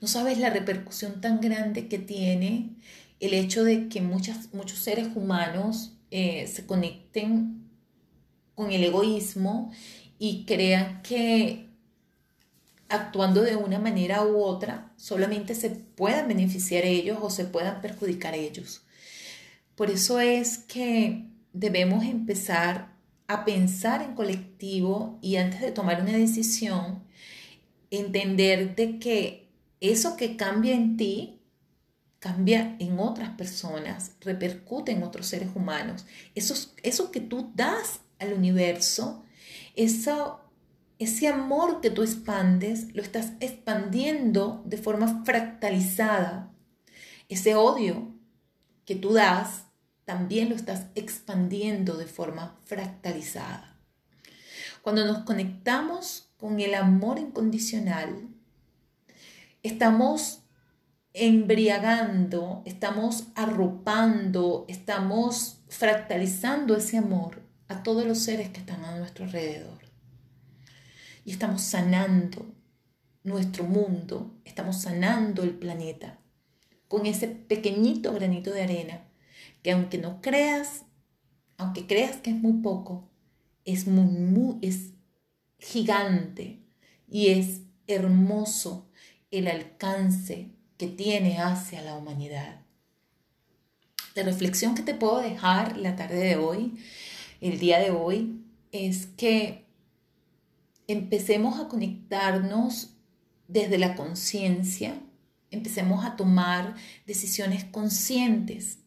No 0.00 0.08
sabes 0.08 0.38
la 0.38 0.50
repercusión 0.50 1.20
tan 1.20 1.40
grande 1.40 1.86
que 1.86 2.00
tiene 2.00 2.74
el 3.20 3.32
hecho 3.32 3.62
de 3.62 3.88
que 3.88 4.00
muchos 4.00 4.76
seres 4.76 5.10
humanos 5.14 5.92
eh, 6.10 6.48
se 6.48 6.66
conecten 6.66 7.70
con 8.56 8.72
el 8.72 8.82
egoísmo 8.82 9.70
y 10.18 10.46
crean 10.46 11.00
que 11.02 11.70
actuando 12.88 13.42
de 13.42 13.54
una 13.54 13.78
manera 13.78 14.24
u 14.24 14.42
otra 14.42 14.92
solamente 14.96 15.54
se 15.54 15.70
puedan 15.70 16.26
beneficiar 16.26 16.84
ellos 16.84 17.18
o 17.22 17.30
se 17.30 17.44
puedan 17.44 17.80
perjudicar 17.80 18.34
ellos. 18.34 18.83
Por 19.76 19.90
eso 19.90 20.20
es 20.20 20.58
que 20.58 21.26
debemos 21.52 22.04
empezar 22.04 22.94
a 23.26 23.44
pensar 23.44 24.02
en 24.02 24.14
colectivo 24.14 25.18
y 25.22 25.36
antes 25.36 25.60
de 25.60 25.72
tomar 25.72 26.02
una 26.02 26.12
decisión, 26.12 27.02
entender 27.90 28.76
de 28.76 28.98
que 28.98 29.48
eso 29.80 30.16
que 30.16 30.36
cambia 30.36 30.74
en 30.74 30.96
ti 30.96 31.40
cambia 32.18 32.74
en 32.78 32.98
otras 32.98 33.30
personas, 33.36 34.12
repercute 34.20 34.92
en 34.92 35.02
otros 35.02 35.26
seres 35.26 35.50
humanos. 35.54 36.06
Eso, 36.34 36.54
eso 36.82 37.10
que 37.10 37.20
tú 37.20 37.52
das 37.54 38.00
al 38.18 38.32
universo, 38.32 39.22
eso, 39.76 40.40
ese 40.98 41.28
amor 41.28 41.82
que 41.82 41.90
tú 41.90 42.02
expandes, 42.02 42.94
lo 42.94 43.02
estás 43.02 43.32
expandiendo 43.40 44.62
de 44.64 44.78
forma 44.78 45.22
fractalizada. 45.26 46.50
Ese 47.28 47.56
odio 47.56 48.13
que 48.84 48.94
tú 48.94 49.14
das, 49.14 49.66
también 50.04 50.50
lo 50.50 50.54
estás 50.54 50.86
expandiendo 50.94 51.96
de 51.96 52.06
forma 52.06 52.58
fractalizada. 52.64 53.78
Cuando 54.82 55.06
nos 55.06 55.24
conectamos 55.24 56.28
con 56.36 56.60
el 56.60 56.74
amor 56.74 57.18
incondicional, 57.18 58.28
estamos 59.62 60.42
embriagando, 61.14 62.62
estamos 62.66 63.28
arropando, 63.34 64.66
estamos 64.68 65.60
fractalizando 65.68 66.76
ese 66.76 66.98
amor 66.98 67.42
a 67.68 67.82
todos 67.82 68.04
los 68.04 68.18
seres 68.18 68.50
que 68.50 68.60
están 68.60 68.84
a 68.84 68.98
nuestro 68.98 69.24
alrededor. 69.24 69.78
Y 71.24 71.30
estamos 71.30 71.62
sanando 71.62 72.44
nuestro 73.22 73.64
mundo, 73.64 74.34
estamos 74.44 74.82
sanando 74.82 75.42
el 75.42 75.54
planeta 75.54 76.18
con 76.94 77.06
ese 77.06 77.26
pequeñito 77.26 78.12
granito 78.12 78.52
de 78.52 78.62
arena 78.62 79.02
que 79.64 79.72
aunque 79.72 79.98
no 79.98 80.22
creas, 80.22 80.84
aunque 81.56 81.88
creas 81.88 82.18
que 82.18 82.30
es 82.30 82.36
muy 82.36 82.62
poco, 82.62 83.10
es, 83.64 83.88
muy, 83.88 84.58
es 84.62 84.92
gigante 85.58 86.60
y 87.08 87.30
es 87.30 87.62
hermoso 87.88 88.88
el 89.32 89.48
alcance 89.48 90.52
que 90.76 90.86
tiene 90.86 91.40
hacia 91.40 91.82
la 91.82 91.96
humanidad. 91.96 92.60
La 94.14 94.22
reflexión 94.22 94.76
que 94.76 94.84
te 94.84 94.94
puedo 94.94 95.18
dejar 95.18 95.76
la 95.76 95.96
tarde 95.96 96.20
de 96.20 96.36
hoy, 96.36 96.78
el 97.40 97.58
día 97.58 97.80
de 97.80 97.90
hoy, 97.90 98.40
es 98.70 99.06
que 99.06 99.64
empecemos 100.86 101.58
a 101.58 101.66
conectarnos 101.66 102.90
desde 103.48 103.78
la 103.78 103.96
conciencia, 103.96 105.00
empecemos 105.54 106.04
a 106.04 106.16
tomar 106.16 106.74
decisiones 107.06 107.64
conscientes 107.64 108.78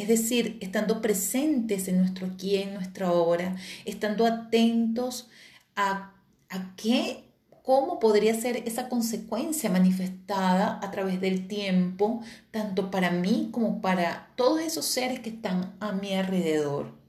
es 0.00 0.08
decir, 0.08 0.58
estando 0.60 1.02
presentes 1.02 1.88
en 1.88 1.98
nuestro 1.98 2.26
aquí, 2.26 2.56
en 2.56 2.74
nuestra 2.74 3.12
hora, 3.12 3.56
estando 3.84 4.26
atentos 4.26 5.28
a, 5.76 6.14
a 6.48 6.76
qué, 6.76 7.24
cómo 7.62 7.98
podría 7.98 8.34
ser 8.34 8.62
esa 8.66 8.88
consecuencia 8.88 9.68
manifestada 9.70 10.78
a 10.82 10.90
través 10.90 11.20
del 11.20 11.48
tiempo, 11.48 12.22
tanto 12.50 12.90
para 12.90 13.10
mí 13.10 13.50
como 13.52 13.80
para 13.80 14.30
todos 14.36 14.60
esos 14.60 14.86
seres 14.86 15.20
que 15.20 15.30
están 15.30 15.76
a 15.80 15.92
mi 15.92 16.14
alrededor. 16.14 16.99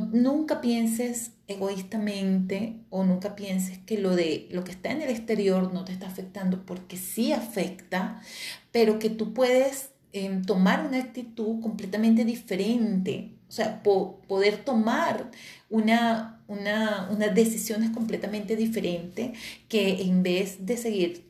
Nunca 0.00 0.60
pienses 0.60 1.32
egoístamente 1.46 2.76
o 2.90 3.04
nunca 3.04 3.36
pienses 3.36 3.78
que 3.78 3.98
lo 3.98 4.14
de 4.14 4.48
lo 4.50 4.64
que 4.64 4.72
está 4.72 4.90
en 4.90 5.02
el 5.02 5.10
exterior 5.10 5.72
no 5.72 5.84
te 5.84 5.92
está 5.92 6.06
afectando 6.06 6.64
porque 6.66 6.96
sí 6.96 7.32
afecta, 7.32 8.20
pero 8.70 8.98
que 8.98 9.10
tú 9.10 9.34
puedes 9.34 9.90
tomar 10.46 10.86
una 10.86 10.98
actitud 10.98 11.60
completamente 11.60 12.24
diferente, 12.24 13.34
o 13.48 13.52
sea, 13.52 13.82
poder 13.82 14.64
tomar 14.64 15.30
una, 15.70 16.42
una, 16.48 17.08
unas 17.10 17.34
decisiones 17.34 17.90
completamente 17.90 18.56
diferentes 18.56 19.38
que 19.68 20.02
en 20.02 20.22
vez 20.22 20.66
de 20.66 20.76
seguir 20.76 21.27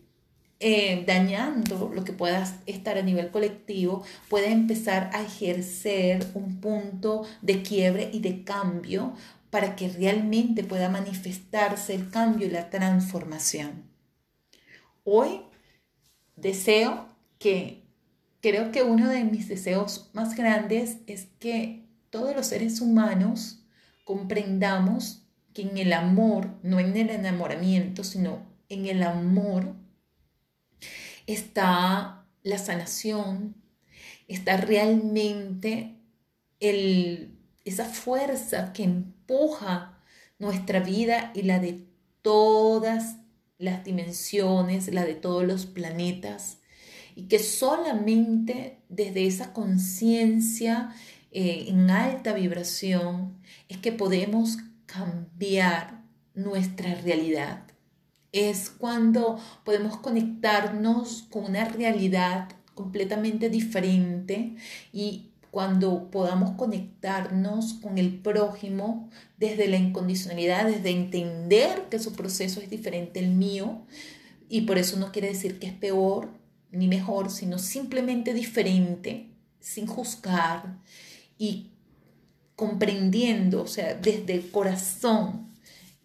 eh, 0.60 1.04
dañando 1.06 1.90
lo 1.94 2.02
que 2.04 2.12
puedas 2.12 2.56
estar 2.66 2.98
a 2.98 3.02
nivel 3.02 3.30
colectivo, 3.30 4.02
puede 4.28 4.50
empezar 4.50 5.10
a 5.12 5.22
ejercer 5.22 6.26
un 6.34 6.60
punto 6.60 7.24
de 7.42 7.62
quiebre 7.62 8.10
y 8.12 8.20
de 8.20 8.42
cambio 8.42 9.14
para 9.50 9.76
que 9.76 9.88
realmente 9.88 10.64
pueda 10.64 10.88
manifestarse 10.88 11.94
el 11.94 12.10
cambio 12.10 12.46
y 12.46 12.50
la 12.50 12.70
transformación. 12.70 13.84
Hoy 15.04 15.42
deseo 16.36 17.08
que 17.38 17.84
creo 18.40 18.72
que 18.72 18.82
uno 18.82 19.08
de 19.08 19.24
mis 19.24 19.48
deseos 19.48 20.10
más 20.12 20.34
grandes 20.36 20.98
es 21.06 21.28
que 21.38 21.86
todos 22.10 22.34
los 22.34 22.46
seres 22.46 22.80
humanos 22.80 23.64
comprendamos 24.04 25.22
que 25.54 25.62
en 25.62 25.78
el 25.78 25.92
amor, 25.92 26.50
no 26.62 26.78
en 26.78 26.96
el 26.96 27.10
enamoramiento, 27.10 28.04
sino 28.04 28.46
en 28.68 28.86
el 28.86 29.02
amor, 29.02 29.74
está 31.28 32.24
la 32.42 32.58
sanación, 32.58 33.54
está 34.28 34.56
realmente 34.56 35.94
el, 36.58 37.38
esa 37.64 37.84
fuerza 37.84 38.72
que 38.72 38.84
empuja 38.84 40.00
nuestra 40.38 40.80
vida 40.80 41.30
y 41.34 41.42
la 41.42 41.58
de 41.58 41.86
todas 42.22 43.16
las 43.58 43.84
dimensiones, 43.84 44.92
la 44.92 45.04
de 45.04 45.14
todos 45.14 45.44
los 45.44 45.66
planetas, 45.66 46.58
y 47.14 47.24
que 47.24 47.38
solamente 47.40 48.78
desde 48.88 49.26
esa 49.26 49.52
conciencia 49.52 50.94
eh, 51.30 51.66
en 51.68 51.90
alta 51.90 52.32
vibración 52.32 53.38
es 53.68 53.76
que 53.76 53.92
podemos 53.92 54.56
cambiar 54.86 56.04
nuestra 56.34 56.94
realidad. 56.94 57.67
Es 58.32 58.70
cuando 58.70 59.38
podemos 59.64 59.96
conectarnos 59.98 61.26
con 61.30 61.44
una 61.44 61.64
realidad 61.64 62.48
completamente 62.74 63.48
diferente 63.50 64.54
y 64.92 65.30
cuando 65.50 66.10
podamos 66.10 66.52
conectarnos 66.52 67.74
con 67.74 67.98
el 67.98 68.18
prójimo 68.20 69.08
desde 69.38 69.66
la 69.66 69.76
incondicionalidad, 69.76 70.66
desde 70.66 70.90
entender 70.90 71.86
que 71.90 71.98
su 71.98 72.12
proceso 72.12 72.60
es 72.60 72.70
diferente 72.70 73.20
al 73.20 73.30
mío. 73.30 73.82
Y 74.48 74.62
por 74.62 74.78
eso 74.78 74.98
no 74.98 75.10
quiere 75.10 75.28
decir 75.28 75.58
que 75.58 75.66
es 75.66 75.72
peor 75.72 76.28
ni 76.70 76.86
mejor, 76.86 77.30
sino 77.30 77.58
simplemente 77.58 78.34
diferente, 78.34 79.30
sin 79.60 79.86
juzgar 79.86 80.78
y 81.38 81.70
comprendiendo, 82.56 83.62
o 83.62 83.66
sea, 83.66 83.94
desde 83.94 84.34
el 84.34 84.50
corazón, 84.50 85.47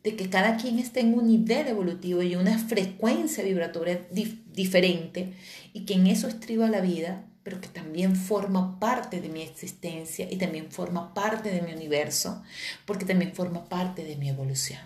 de 0.04 0.16
que 0.16 0.30
cada 0.30 0.58
quien 0.58 0.80
está 0.80 1.00
en 1.00 1.14
un 1.14 1.28
nivel 1.28 1.68
evolutivo 1.68 2.22
y 2.22 2.36
una 2.36 2.58
frecuencia 2.60 3.44
vibratoria 3.44 4.06
diferente 4.12 5.34
y 5.72 5.86
que 5.86 5.94
en 5.94 6.08
eso 6.08 6.28
estriba 6.28 6.70
la 6.70 6.82
vida, 6.82 7.26
pero 7.44 7.62
que 7.62 7.70
también 7.70 8.16
forma 8.16 8.80
parte 8.80 9.22
de 9.22 9.30
mi 9.30 9.42
existencia 9.42 10.28
y 10.30 10.38
también 10.38 10.72
forma 10.72 11.14
parte 11.14 11.52
de 11.52 11.62
mi 11.62 11.74
universo, 11.74 12.44
porque 12.86 13.06
también 13.06 13.34
forma 13.34 13.66
parte 13.70 14.04
de 14.04 14.18
mi 14.18 14.30
evolución. 14.30 14.82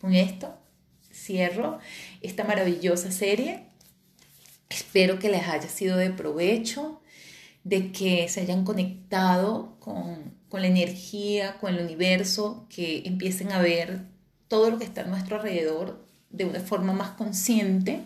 Con 0.00 0.14
esto 0.14 0.58
cierro 1.12 1.78
esta 2.22 2.44
maravillosa 2.44 3.10
serie. 3.12 3.64
Espero 4.68 5.18
que 5.18 5.28
les 5.28 5.46
haya 5.46 5.68
sido 5.68 5.96
de 5.96 6.10
provecho 6.10 7.02
de 7.64 7.92
que 7.92 8.28
se 8.28 8.40
hayan 8.40 8.64
conectado 8.64 9.76
con, 10.52 10.60
la 10.60 10.68
energía, 10.68 11.56
con 11.58 11.74
el 11.74 11.82
universo, 11.82 12.66
que 12.68 13.04
empiecen 13.06 13.52
a 13.52 13.62
ver 13.62 14.02
todo 14.48 14.68
lo 14.70 14.78
que 14.78 14.84
está 14.84 15.00
a 15.00 15.06
nuestro 15.06 15.36
alrededor 15.36 16.06
de 16.28 16.44
una 16.44 16.60
forma 16.60 16.92
más 16.92 17.12
consciente 17.12 18.04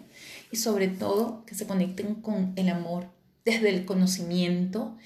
y 0.53 0.57
sobre 0.57 0.87
todo 0.87 1.45
que 1.45 1.57
se 1.57 1.67
conecten 1.67 2.15
con 2.15 2.53
el 2.55 2.69
amor 2.69 3.09
desde 3.45 3.71
el 3.71 3.85
conocimiento 3.85 4.97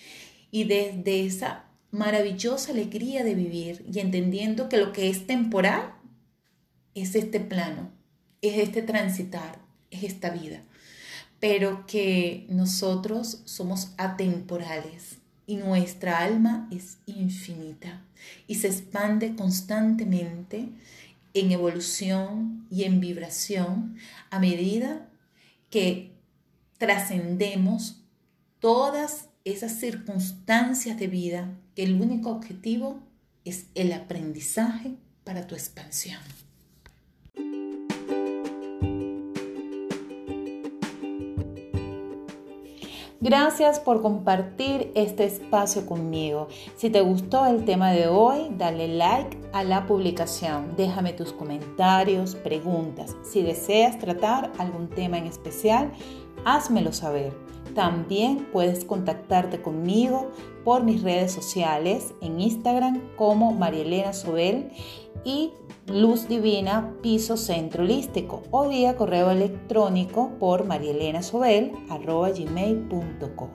y 0.51 0.65
desde 0.65 1.25
esa 1.25 1.65
maravillosa 1.91 2.73
alegría 2.73 3.25
de 3.25 3.35
vivir 3.35 3.87
y 3.91 4.01
entendiendo 4.01 4.69
que 4.69 4.77
lo 4.77 4.93
que 4.93 5.09
es 5.09 5.27
temporal 5.27 5.95
es 6.95 7.15
este 7.15 7.41
plano, 7.41 7.91
es 8.43 8.59
este 8.59 8.83
transitar, 8.83 9.59
es 9.91 10.03
esta 10.03 10.29
vida 10.29 10.63
pero 11.41 11.87
que 11.87 12.45
nosotros 12.51 13.41
somos 13.47 13.93
atemporales 13.97 15.20
y 15.51 15.57
nuestra 15.57 16.21
alma 16.21 16.69
es 16.71 16.99
infinita 17.07 18.05
y 18.47 18.55
se 18.55 18.69
expande 18.69 19.35
constantemente 19.35 20.69
en 21.35 21.51
evolución 21.51 22.69
y 22.71 22.85
en 22.85 23.01
vibración 23.01 23.97
a 24.31 24.39
medida 24.39 25.09
que 25.69 26.13
trascendemos 26.79 28.05
todas 28.61 29.29
esas 29.45 29.73
circunstancias 29.73 30.97
de 31.01 31.09
vida 31.09 31.59
que 31.75 31.83
el 31.83 32.01
único 32.01 32.31
objetivo 32.31 33.03
es 33.45 33.67
el 33.75 33.93
aprendizaje 33.93 34.95
para 35.25 35.49
tu 35.49 35.57
expansión. 35.57 36.21
Gracias 43.23 43.79
por 43.79 44.01
compartir 44.01 44.93
este 44.95 45.25
espacio 45.25 45.85
conmigo. 45.85 46.49
Si 46.77 46.89
te 46.89 47.03
gustó 47.03 47.45
el 47.45 47.67
tema 47.67 47.91
de 47.91 48.09
hoy, 48.09 48.51
dale 48.57 48.89
like 48.89 49.37
a 49.53 49.63
la 49.63 49.87
publicación. 49.87 50.75
Déjame 50.75 51.13
tus 51.13 51.35
comentarios, 51.35 52.35
preguntas. 52.35 53.15
Si 53.23 53.43
deseas 53.43 53.99
tratar 53.99 54.51
algún 54.57 54.89
tema 54.89 55.19
en 55.19 55.27
especial, 55.27 55.93
házmelo 56.47 56.95
saber. 56.95 57.35
También 57.75 58.49
puedes 58.55 58.87
contactarte 58.87 59.61
conmigo 59.61 60.31
por 60.65 60.83
mis 60.83 61.03
redes 61.03 61.31
sociales 61.31 62.15
en 62.23 62.41
Instagram 62.41 63.03
como 63.17 63.53
Marielena 63.53 64.15
Sobel 64.15 64.71
y 65.25 65.53
Luz 65.87 66.29
Divina 66.29 66.95
Piso 67.03 67.37
Centro 67.37 67.83
Holístico 67.83 68.45
o 68.51 68.69
vía 68.69 68.97
correo 68.97 69.31
electrónico 69.31 70.31
por 70.39 70.65
marielenasobel.gmail.com. 70.65 73.51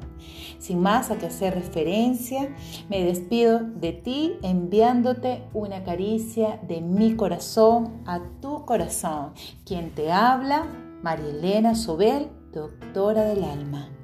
Sin 0.59 0.79
más 0.79 1.09
a 1.11 1.17
que 1.17 1.27
hacer 1.27 1.53
referencia, 1.55 2.53
me 2.89 3.03
despido 3.03 3.59
de 3.59 3.91
ti 3.93 4.33
enviándote 4.41 5.43
una 5.53 5.83
caricia 5.83 6.59
de 6.67 6.81
mi 6.81 7.15
corazón 7.15 8.01
a 8.05 8.21
tu 8.41 8.65
corazón. 8.65 9.33
Quien 9.65 9.95
te 9.95 10.11
habla, 10.11 10.67
Marielena 11.03 11.75
Sobel, 11.75 12.29
doctora 12.51 13.25
del 13.25 13.43
alma. 13.43 13.94